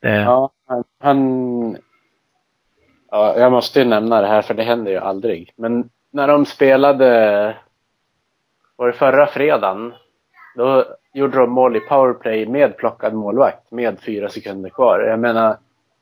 [0.02, 1.76] Det, Ja, han, han...
[3.10, 5.52] Ja, jag måste ju nämna det här för det händer ju aldrig.
[5.56, 7.56] Men när de spelade...
[8.76, 9.94] Var det förra fredagen?
[10.56, 15.00] Då gjorde de mål i powerplay med plockad målvakt med fyra sekunder kvar.
[15.00, 15.56] Jag menar,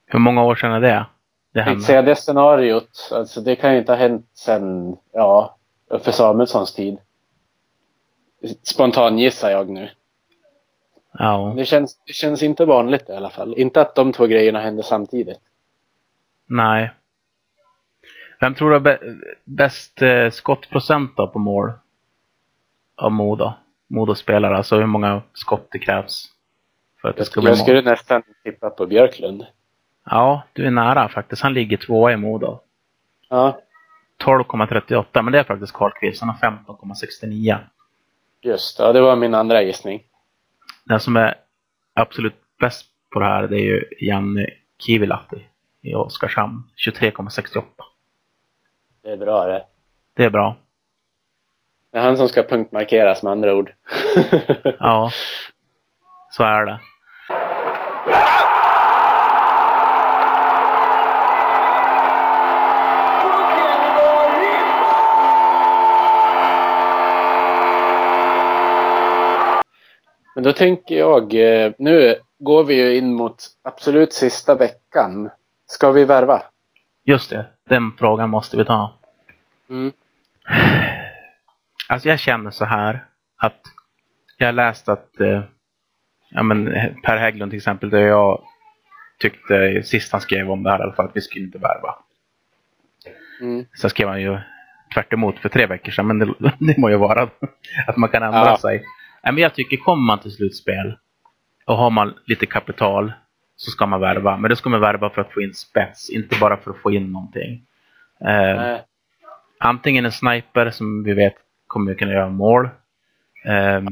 [0.06, 1.06] Hur många år sedan är det?
[1.54, 1.80] Det hände.
[1.80, 3.10] säga det scenariot.
[3.12, 5.56] Alltså det kan ju inte ha hänt sen, ja,
[6.00, 6.98] för Samuelssons tid.
[8.62, 9.88] Spontan gissar jag nu.
[11.18, 11.54] Ja.
[11.56, 13.54] Det känns, det känns inte vanligt i alla fall.
[13.56, 15.40] Inte att de två grejerna hände samtidigt.
[16.46, 16.90] Nej.
[18.40, 21.72] Vem tror du har bä- bäst eh, skottprocent då på mål?
[22.98, 23.52] av Modo.
[23.88, 26.24] Modo-spelare, alltså hur många skott det krävs
[27.00, 27.64] för att det ska bli Jag mål.
[27.66, 29.46] skulle nästan tippa på Björklund.
[30.04, 31.42] Ja, du är nära faktiskt.
[31.42, 32.58] Han ligger tvåa i Modo.
[33.28, 33.60] Ja,
[34.24, 36.20] 12,38, men det är faktiskt Karlqvist.
[36.22, 37.58] Han har 15,69.
[38.42, 40.02] just ja, det var min andra gissning.
[40.88, 41.34] Den som är
[41.94, 44.46] absolut bäst på det här, det är ju Janne
[44.78, 45.46] Kivilahti
[45.82, 46.62] i Oskarshamn.
[46.86, 47.62] 23,68.
[49.02, 49.64] Det är bra det.
[50.14, 50.56] Det är bra.
[51.92, 53.72] Det är han som ska punktmarkeras med andra ord.
[54.78, 55.10] Ja,
[56.30, 56.80] så är det.
[70.36, 75.30] Men då tänker jag, eh, nu går vi ju in mot absolut sista veckan.
[75.66, 76.42] Ska vi värva?
[77.04, 78.94] Just det, den frågan måste vi ta.
[79.70, 79.92] Mm.
[81.88, 83.04] Alltså jag känner så här
[83.36, 83.60] att
[84.38, 85.42] jag har läst att eh,
[86.30, 86.64] ja, men
[87.04, 88.42] Per Hägglund till exempel, det jag
[89.18, 91.94] tyckte sist han skrev om det här i alla fall, att vi skulle inte värva.
[93.40, 93.66] Mm.
[93.80, 94.38] Sen skrev han ju
[94.94, 97.28] tvärt för tre veckor sedan, men det, det må ju vara
[97.86, 98.58] att man kan ändra Ja.
[98.58, 98.84] sig.
[99.26, 100.98] Nej, men jag tycker, kommer man till slutspel
[101.64, 103.12] och har man lite kapital
[103.56, 104.36] så ska man värva.
[104.36, 106.90] Men då ska man värva för att få in spets, inte bara för att få
[106.92, 107.62] in någonting.
[108.20, 108.76] Eh,
[109.60, 111.34] antingen en sniper som vi vet
[111.66, 112.68] kommer kunna göra mål.
[113.44, 113.86] Ehm,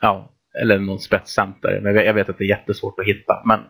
[0.00, 0.28] ja,
[0.62, 1.80] eller någon spetscenter.
[1.82, 3.42] Men jag vet att det är jättesvårt att hitta.
[3.44, 3.60] Men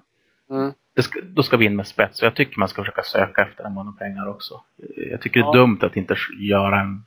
[0.50, 0.72] Mm.
[1.00, 2.20] ska, då ska vi in med spets.
[2.22, 4.62] Och jag tycker man ska försöka söka efter den man har pengar också.
[5.10, 5.52] Jag tycker det är Ja.
[5.52, 7.04] dumt att inte göra en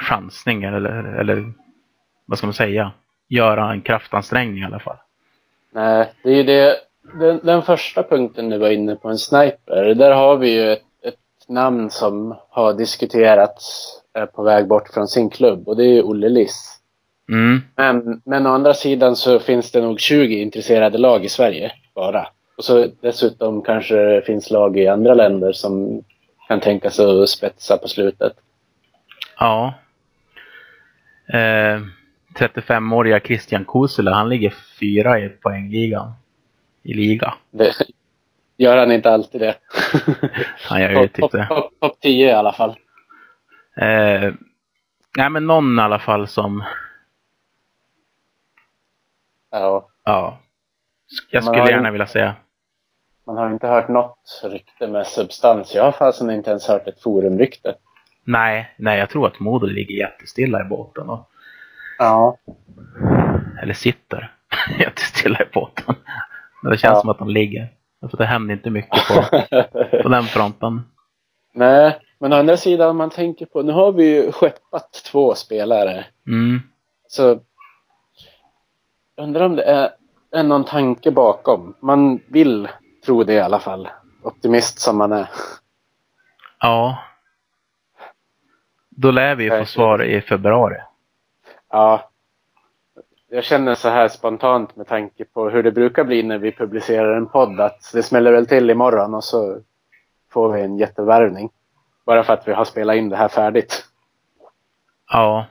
[0.00, 1.52] chansning eller, eller
[2.28, 2.92] vad ska man säga?
[3.28, 4.96] Göra en kraftansträngning i alla fall.
[5.72, 6.76] Nej, det är ju det.
[7.20, 9.94] Den, den första punkten du var inne på, en sniper.
[9.94, 15.08] Där har vi ju ett, ett namn som har diskuterats är på väg bort från
[15.08, 16.78] sin klubb och det är ju Olle Liss.
[17.28, 17.60] Mm.
[17.76, 22.28] Men, men å andra sidan så finns det nog 20 intresserade lag i Sverige bara.
[22.56, 26.02] Och så dessutom kanske det finns lag i andra länder som
[26.48, 28.32] kan tänka sig att spetsa på slutet.
[29.38, 29.74] Ja.
[31.32, 31.80] Eh,
[32.38, 36.12] 35-åriga Christian Kusula, han ligger fyra i poängligan.
[36.82, 37.34] I liga.
[37.50, 37.72] Det,
[38.56, 39.54] gör han inte alltid det?
[40.68, 41.46] Han gör ju Topp typ det.
[41.46, 42.70] top, top 10 i alla fall.
[43.76, 44.32] Eh,
[45.16, 46.64] nej men någon i alla fall som,
[49.50, 49.88] Ja.
[50.04, 50.38] ja.
[51.30, 52.34] Jag Man skulle har ju- gärna vilja säga.
[53.26, 55.74] Man har inte hört något rykte med substans.
[55.74, 57.74] Jag har fasen inte ens hört ett forumrykte.
[58.24, 61.08] Nej, nej jag tror att Modo ligger jättestilla i båten.
[61.10, 61.30] Och,
[61.98, 62.36] Ja.
[63.62, 64.32] eller sitter
[64.78, 65.94] jättestilla i båten.
[66.62, 67.00] Men det känns Ja.
[67.00, 67.68] som att de ligger.
[68.10, 69.22] För det händer inte mycket på,
[70.02, 70.82] på den fronten.
[71.54, 75.34] Nej, men å andra sidan om man tänker på, nu har vi ju skeppat två
[75.34, 76.04] spelare.
[76.26, 76.60] Mm.
[77.08, 77.40] Så
[79.16, 79.90] undrar om det är,
[80.32, 81.74] är någon tanke bakom.
[81.80, 82.68] Man vill
[83.06, 83.88] tro det i alla fall.
[84.22, 85.28] Optimist som man är.
[86.60, 86.98] Ja.
[88.90, 90.76] Då lär vi ju få svar i februari.
[91.70, 92.10] Ja.
[93.30, 97.16] Jag känner så här spontant med tanke på hur det brukar bli när vi publicerar
[97.16, 99.60] en podd att det smäller väl till imorgon och så
[100.32, 101.50] får vi en jättevärvning.
[102.06, 103.84] Bara för att vi har spelat in det här färdigt.
[105.10, 105.46] Ja.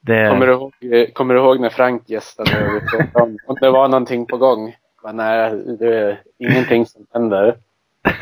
[0.00, 2.80] Det, Kommer du ihåg, kommer du ihåg när Frank gästade
[3.14, 4.76] och om, om det var någonting på gång?
[5.04, 7.56] Men nej, det är ingenting som händer.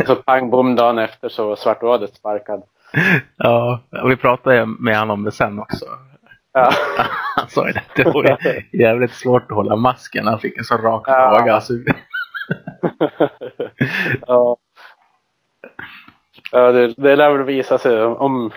[0.06, 2.62] Så pang bom dagen efter så var Svartvadet sparkad.
[3.36, 5.84] Ja, vi pratade med honom om det sen också.
[6.56, 6.70] Ja.
[7.36, 8.38] Han sa ju det, det var
[8.72, 10.26] jävligt svårt att hålla masken.
[10.26, 11.34] Han fick en så rak Ja.
[11.36, 11.54] fråga.
[11.54, 11.72] Alltså,
[14.26, 14.56] ja.
[16.52, 18.50] ja det, det lär väl visa sig om,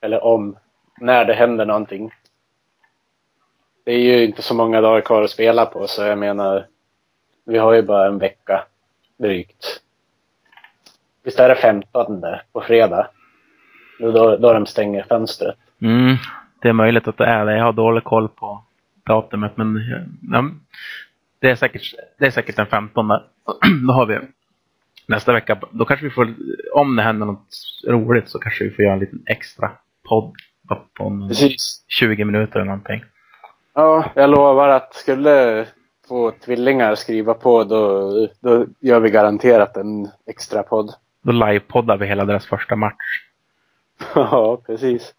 [0.00, 0.56] eller om,
[1.00, 2.10] när det händer någonting.
[3.84, 6.66] Det är ju inte så många dagar kvar att spela på så jag menar,
[7.46, 8.64] vi har ju bara en vecka
[9.18, 9.80] drygt.
[11.22, 13.10] Visst är det 15 på fredag?
[14.00, 15.56] Då, då de stänger fönstret.
[15.82, 16.16] Mm,
[16.62, 17.56] det är möjligt att det är det.
[17.56, 18.64] Jag har dålig koll på
[19.06, 19.56] datumet.
[19.56, 19.80] Men
[20.32, 20.50] ja,
[21.38, 23.08] det, är säkert, det är säkert den 15.
[23.86, 24.18] Då har vi
[25.06, 25.60] nästa vecka.
[25.70, 26.34] Då kanske vi får,
[26.72, 27.48] om det händer något
[27.86, 29.70] roligt så kanske vi får göra en liten extra
[30.08, 30.34] podd
[30.98, 31.84] på en Precis.
[31.88, 33.04] 20 minuter eller någonting.
[33.74, 35.66] Ja, jag lovar att skulle
[36.08, 38.10] två tvillingar skriva på då,
[38.40, 40.90] då gör vi garanterat en extra podd.
[41.22, 43.24] Då livepoddar vi hela deras första match.
[44.14, 45.14] Ja, precis.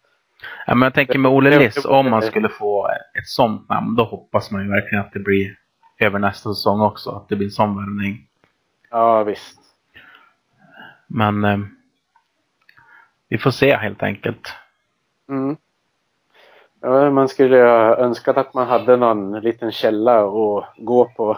[0.67, 4.03] Ja, men jag tänker med Olle Liss, om man skulle få ett sånt namn, då
[4.03, 5.55] hoppas man ju verkligen att det blir
[5.99, 7.09] över nästa säsong också.
[7.09, 8.27] Att det blir en sån värvning.
[8.89, 9.59] Ja, visst.
[11.07, 11.59] Men eh,
[13.29, 14.53] vi får se helt enkelt.
[15.29, 15.57] Mm.
[16.81, 21.37] Ja, man skulle ha önskat att man hade någon liten källa att gå på.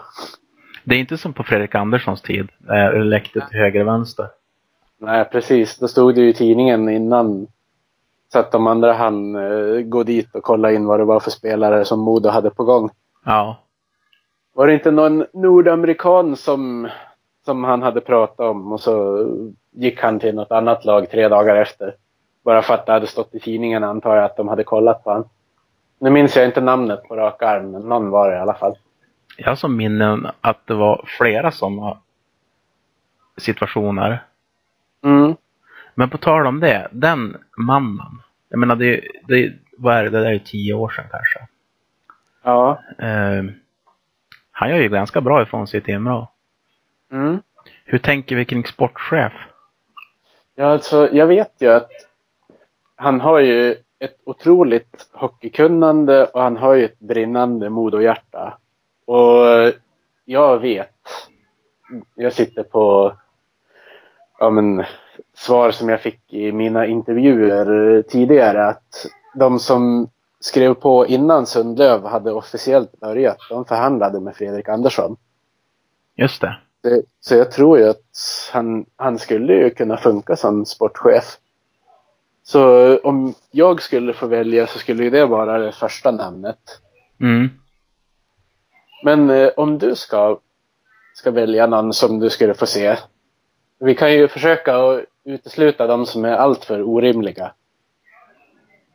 [0.84, 4.26] Det är inte som på Fredrik Anderssons tid, där det läckte till höger och vänster.
[4.98, 5.78] Nej, precis.
[5.78, 7.46] Då stod det ju i tidningen innan.
[8.32, 11.30] Så att de andra han eh, gå dit och kolla in vad det var för
[11.30, 12.90] spelare som Modo hade på gång.
[13.24, 13.56] Ja.
[14.54, 16.88] Var det inte någon nordamerikan som,
[17.44, 19.26] som han hade pratat om och så
[19.70, 21.94] gick han till något annat lag tre dagar efter.
[22.44, 25.10] Bara för att det hade stått i tidningen antar jag att de hade kollat på
[25.10, 25.28] honom.
[25.98, 28.74] Nu minns jag inte namnet på rak arm, men någon var det i alla fall.
[29.36, 31.96] Jag har som minnen att det var flera sådana
[33.36, 34.24] situationer.
[35.04, 35.36] Mm.
[35.94, 38.22] Men på tal om det, den mannen.
[38.48, 41.38] Jag menar, det, det, vad är det, det där är tio år sedan kanske.
[42.42, 42.82] Ja.
[42.98, 43.44] Eh,
[44.50, 46.28] han gör ju ganska bra ifrån sig i Timrå.
[47.12, 47.42] Mm.
[47.84, 49.32] Hur tänker vi kring sportchef?
[50.54, 51.90] Ja, alltså jag vet ju att
[52.96, 58.58] han har ju ett otroligt hockeykunnande och han har ju ett brinnande Modohjärta.
[59.04, 59.72] Och
[60.24, 60.94] jag vet,
[62.14, 63.16] jag sitter på
[64.38, 64.84] ja, men,
[65.36, 70.08] svar som jag fick i mina intervjuer tidigare att de som
[70.40, 75.16] skrev på innan Sundlöv hade officiellt börjat, de förhandlade med Fredrik Andersson.
[76.16, 76.56] Just det.
[76.82, 81.38] Det, så jag tror ju att han, han skulle ju kunna funka som sportchef.
[82.42, 86.58] Så om jag skulle få välja så skulle ju det vara det första namnet.
[87.20, 87.48] Mm.
[89.04, 90.38] Men eh, om du ska,
[91.14, 92.96] ska välja någon som du skulle få se.
[93.78, 97.52] Vi kan ju försöka utesluta de som är alltför orimliga.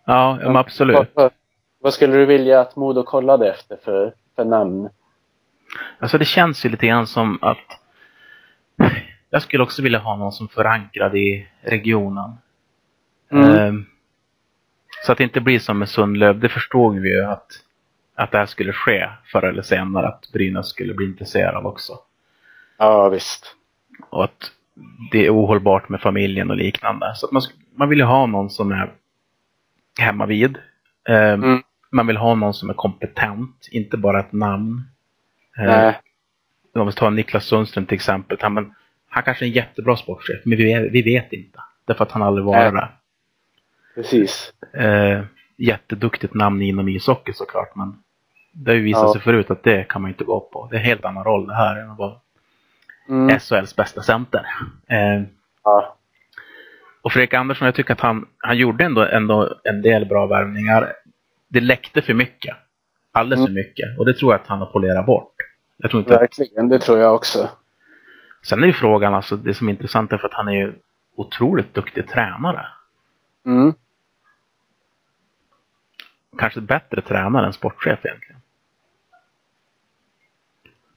[0.06, 1.10] Ja, men absolut.
[1.80, 4.90] Vad skulle du vilja att Modo kollade efter för, för namn?
[6.00, 7.80] Alltså det känns ju lite grann som att
[9.30, 12.34] jag skulle också vilja ha någon som förankrad i regionen.
[13.32, 13.56] Mm.
[13.56, 13.86] Ehm,
[15.06, 16.40] så att det inte blir som med Sundlöv.
[16.40, 17.48] Det förstod vi ju att,
[18.16, 20.08] att det här skulle ske förr eller senare.
[20.08, 22.00] Att Brynäs skulle bli intresserad också.
[22.78, 23.56] Ja, visst.
[24.10, 24.52] Och att
[25.12, 27.12] det är ohållbart med familjen och liknande.
[27.16, 27.42] Så man,
[27.76, 28.92] man vill ju ha någon som är
[30.00, 30.58] hemma vid.
[31.10, 31.62] Ehm, Mm.
[31.92, 34.82] Man vill ha någon som är kompetent, inte bara ett namn.
[35.58, 36.00] Nej.
[36.76, 38.38] om vi tar Niklas Sundström till exempel.
[38.42, 38.74] Han, men,
[39.10, 41.60] han kanske är en jättebra sportchef, men vi, vi vet inte.
[41.86, 42.90] Därför att han aldrig varit det.
[43.96, 44.54] Precis.
[44.74, 45.24] Eh,
[45.58, 48.04] jätteduktigt namn inom ishockey såklart, men
[48.52, 49.14] det har ju visat Ja.
[49.14, 50.68] sig förut att det kan man inte gå på.
[50.72, 52.16] Det är en helt annan roll det här än att vara
[53.08, 53.40] Mm.
[53.40, 54.46] SHLs bästa center.
[54.88, 55.22] Eh,
[55.64, 55.98] Ja.
[57.02, 60.94] och Fredrik Andersson, jag tycker att han, han gjorde ändå, ändå en del bra värvningar.
[61.48, 62.56] Det läckte för mycket.
[63.12, 63.54] Alldeles för Mm.
[63.64, 64.00] mycket.
[64.00, 65.34] Och det tror jag att han har polerat bort.
[65.78, 67.50] Jag tror inte att, Verkligen, det tror jag också.
[68.44, 70.74] Sen är ju frågan, alltså det som är intressant är för att han är ju
[71.16, 72.68] otroligt duktig tränare.
[73.46, 73.74] Mm.
[76.38, 78.42] Kanske bättre tränare än sportchef egentligen.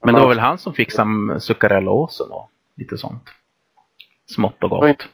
[0.03, 3.23] Men det var väl han som fixade Zuccarello-åsen och lite sånt.
[4.25, 5.07] Smått och gott.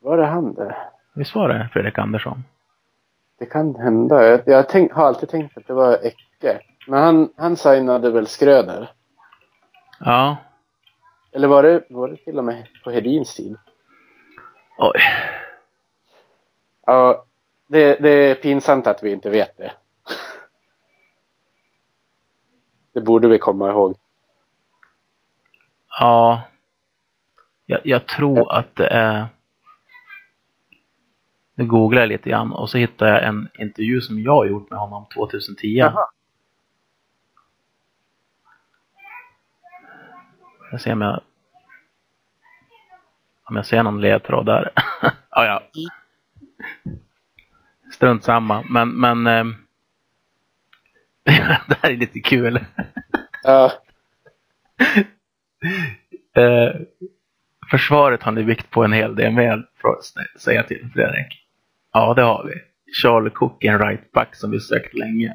[0.00, 0.76] Var det han det?
[1.14, 2.44] Visst var det Fredrik Andersson?
[3.38, 4.28] Det kan hända.
[4.28, 6.60] Jag, jag tänk, har alltid tänkt att det var Ecke.
[6.86, 8.90] Men han, han signade väl Skröder?
[10.00, 10.36] Ja.
[11.32, 13.56] Eller var det, var det till och med på Hedins tid?
[14.78, 15.00] Oj.
[16.86, 17.24] Ja,
[17.66, 19.72] det, det är pinsamt att vi inte vet det.
[22.92, 23.96] Det borde vi komma ihåg.
[26.00, 26.42] Ja.
[27.66, 29.26] Jag, jag tror att det är...
[31.54, 34.70] Nu googlar jag lite grann och så hittar jag en intervju som jag har gjort
[34.70, 35.66] med honom 2010.
[35.66, 36.06] Jaha.
[40.70, 41.20] Jag ser om jag...
[43.44, 44.70] Om jag ser någon ledtråd där.
[45.30, 45.62] ja, ja.
[47.92, 48.62] Strunt samma.
[48.62, 49.61] Men, men...
[51.68, 52.64] det här är lite kul.
[53.42, 53.72] Ja,
[56.36, 56.80] Eh,
[57.70, 60.04] försvaret har ni byggt på en hel del med, får jag
[60.40, 61.46] säga till Fredrik.
[61.92, 62.54] Ja, det har vi.
[62.92, 65.34] Charlie Cook är en right back som vi sökt länge.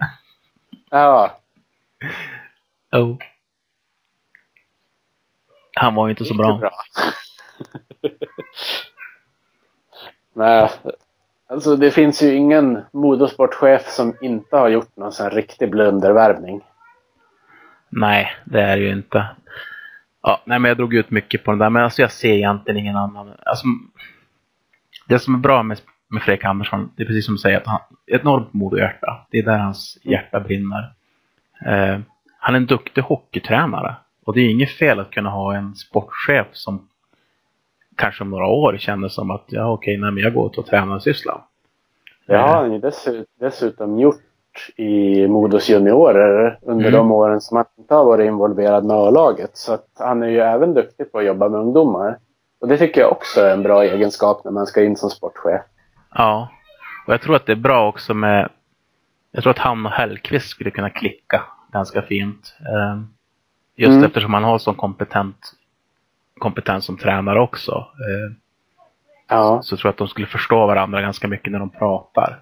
[0.90, 1.42] ja,
[2.92, 3.18] Oh.
[5.76, 6.58] Han var ju inte så bra.
[6.58, 6.72] bra.
[10.34, 10.70] Nej,
[11.48, 16.62] alltså det finns ju ingen motorsportchef som inte har gjort någon sån riktig blundervärvning.
[17.90, 19.26] Nej, det är det ju inte.
[20.22, 22.80] Ja, nej, men jag drog ut mycket på den där, men alltså jag ser egentligen
[22.80, 23.34] ingen annan.
[23.46, 23.66] Alltså,
[25.08, 25.80] det som är bra med,
[26.10, 27.80] med Fredrik Andersson, det är precis som du säger, att han
[28.12, 29.28] ett enormt mod och hjärta.
[29.32, 30.94] Det är där hans hjärta brinner.
[31.66, 32.00] Eh,
[32.40, 33.96] han är en duktig hockeytränare.
[34.26, 36.88] Och det är inget fel att kunna ha en sportchef som
[37.98, 40.66] kanske om några år känner som att ja okej, nej men jag går till att
[40.66, 41.42] träna Sysslan.
[42.28, 44.16] Det har han ju dessutom, dessutom gjort
[44.76, 46.98] i Modos juniorer under Mm.
[46.98, 49.52] de åren som han inte har varit involverad med A-laget.
[49.58, 52.18] Så att han är ju även duktig på att jobba med ungdomar.
[52.62, 55.62] Och det tycker jag också är en bra egenskap när man ska in som sportchef.
[56.16, 56.50] Ja.
[57.08, 58.50] Och jag tror att det är bra också med...
[59.32, 61.44] Jag tror att han och Hellqvist skulle kunna klicka
[61.74, 62.56] ganska fint.
[62.60, 63.02] Eh,
[63.80, 64.04] Just Mm.
[64.04, 65.38] eftersom han har sån kompetent
[66.40, 67.72] kompetens som tränare också.
[67.72, 68.36] Eh,
[69.30, 72.40] Ja, Så tror jag att de skulle förstå varandra ganska mycket när de pratar.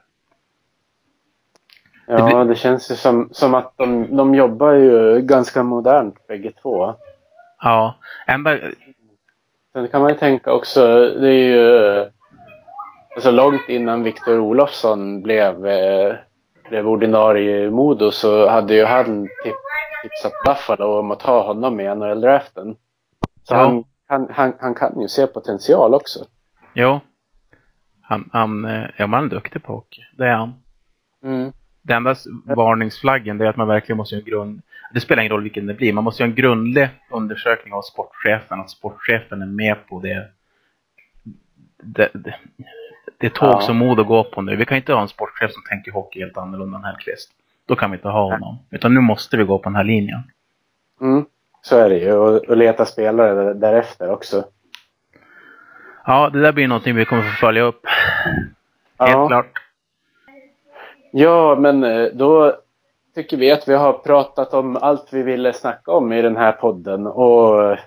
[2.07, 6.51] ja blir- det känns ju som, som att de, de jobbar ju ganska modernt bägge
[6.61, 6.93] två.
[7.61, 7.95] Ja.
[8.27, 8.57] Enda,
[9.73, 10.81] Sen kan man ju tänka också,
[11.19, 12.05] det är ju
[13.15, 16.15] alltså långt innan Viktor Olofsson blev, eh,
[16.69, 19.55] blev ordinarie i Modo så hade ju han tip,
[20.03, 22.75] tipsat Buffalo om att ha honom med i NHL-draften.
[23.47, 23.59] Så Ja.
[23.59, 26.19] han, han, han, han kan ju se potential också.
[26.73, 26.99] jo.
[28.07, 30.01] Han, han, eh, ja, man är duktig på hockey.
[30.17, 30.53] Det är han.
[31.23, 31.51] Mm.
[31.81, 32.15] Det enda
[32.45, 34.61] varningsflaggen är att man verkligen måste göra en grund...
[34.93, 35.93] Det spelar ingen roll vilken det blir.
[35.93, 38.59] Man måste göra en grundlig undersökning av sportchefen.
[38.59, 40.27] Att sportchefen är med på det.
[41.83, 42.35] Det, det,
[43.17, 43.61] det tåg Ja.
[43.61, 44.55] som Modo går på nu.
[44.55, 47.31] Vi kan inte ha en sportchef som tänker hockey helt annorlunda än Hellkvist.
[47.65, 48.57] Då kan vi inte ha honom.
[48.69, 50.23] Utan nu måste vi gå på den här linjen.
[51.01, 51.25] Mm.
[51.65, 52.13] Så är det ju.
[52.13, 54.43] Och, och leta spelare därefter också.
[56.05, 57.81] Ja, det där blir någonting vi kommer få följa upp.
[58.99, 59.27] Helt Ja.
[59.27, 59.51] klart.
[61.11, 62.53] Ja, men eh, då
[63.15, 66.51] tycker vi att vi har pratat om allt vi ville snacka om i den här
[66.51, 67.07] podden.
[67.07, 67.77] Och eh,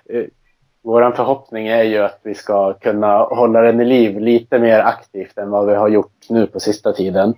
[0.83, 5.37] vår förhoppning är ju att vi ska kunna hålla den i liv lite mer aktivt
[5.37, 7.33] än vad vi har gjort nu på sista tiden.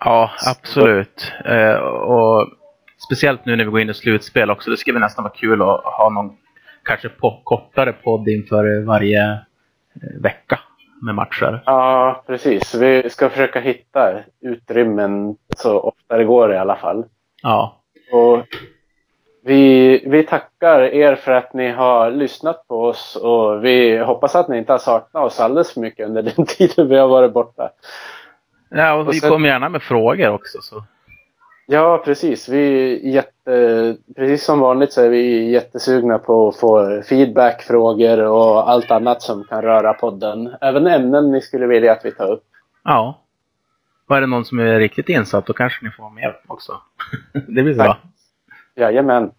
[0.00, 1.32] Ja, absolut.
[1.44, 2.46] Eh, och
[3.06, 4.70] speciellt nu när vi går in i slutspel också.
[4.70, 6.36] Det skulle nästan vara kul att ha någon
[6.84, 10.58] kanske på, kortare podd inför varje eh, vecka
[11.02, 11.62] med matcher.
[11.66, 12.74] Ja, precis.
[12.74, 17.04] Vi ska försöka hitta utrymmen så ofta det går i alla fall.
[17.42, 17.80] Ja,
[18.12, 18.44] Och
[19.44, 24.48] vi, vi tackar er för att ni har lyssnat på oss och vi hoppas att
[24.48, 27.70] ni inte har saknat oss alldeles för mycket under den tiden vi har varit borta.
[28.70, 30.58] ja och Och vi sen- kommer gärna med frågor också.
[30.62, 30.84] Så.
[31.70, 32.48] Ja, precis.
[32.48, 38.20] Vi är jätte, precis som vanligt så är vi jättesugna på att få feedback, frågor
[38.20, 40.54] och allt annat som kan röra podden.
[40.60, 42.44] Även ämnen ni skulle vilja att vi tar upp.
[42.84, 43.22] Ja.
[44.08, 46.72] Och är det någon som är riktigt insatt då kanske ni får med också.
[47.32, 47.96] det blir bra.
[48.74, 49.30] Jajamän.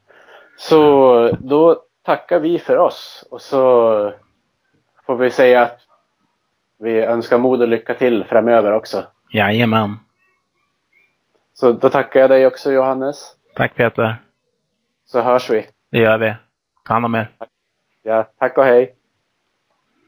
[0.57, 4.13] Så då tackar vi för oss och så
[5.05, 5.79] får vi säga att
[6.79, 9.03] vi önskar mod och lycka till framöver också.
[9.31, 9.97] Jajamän.
[11.59, 13.35] Så då tackar jag dig också Johannes.
[13.55, 14.15] Tack Peter.
[15.05, 15.67] Så hörs vi.
[15.91, 16.35] Det gör vi.
[16.87, 17.31] Ta hand om er.
[18.03, 18.95] Ja, tack och hej.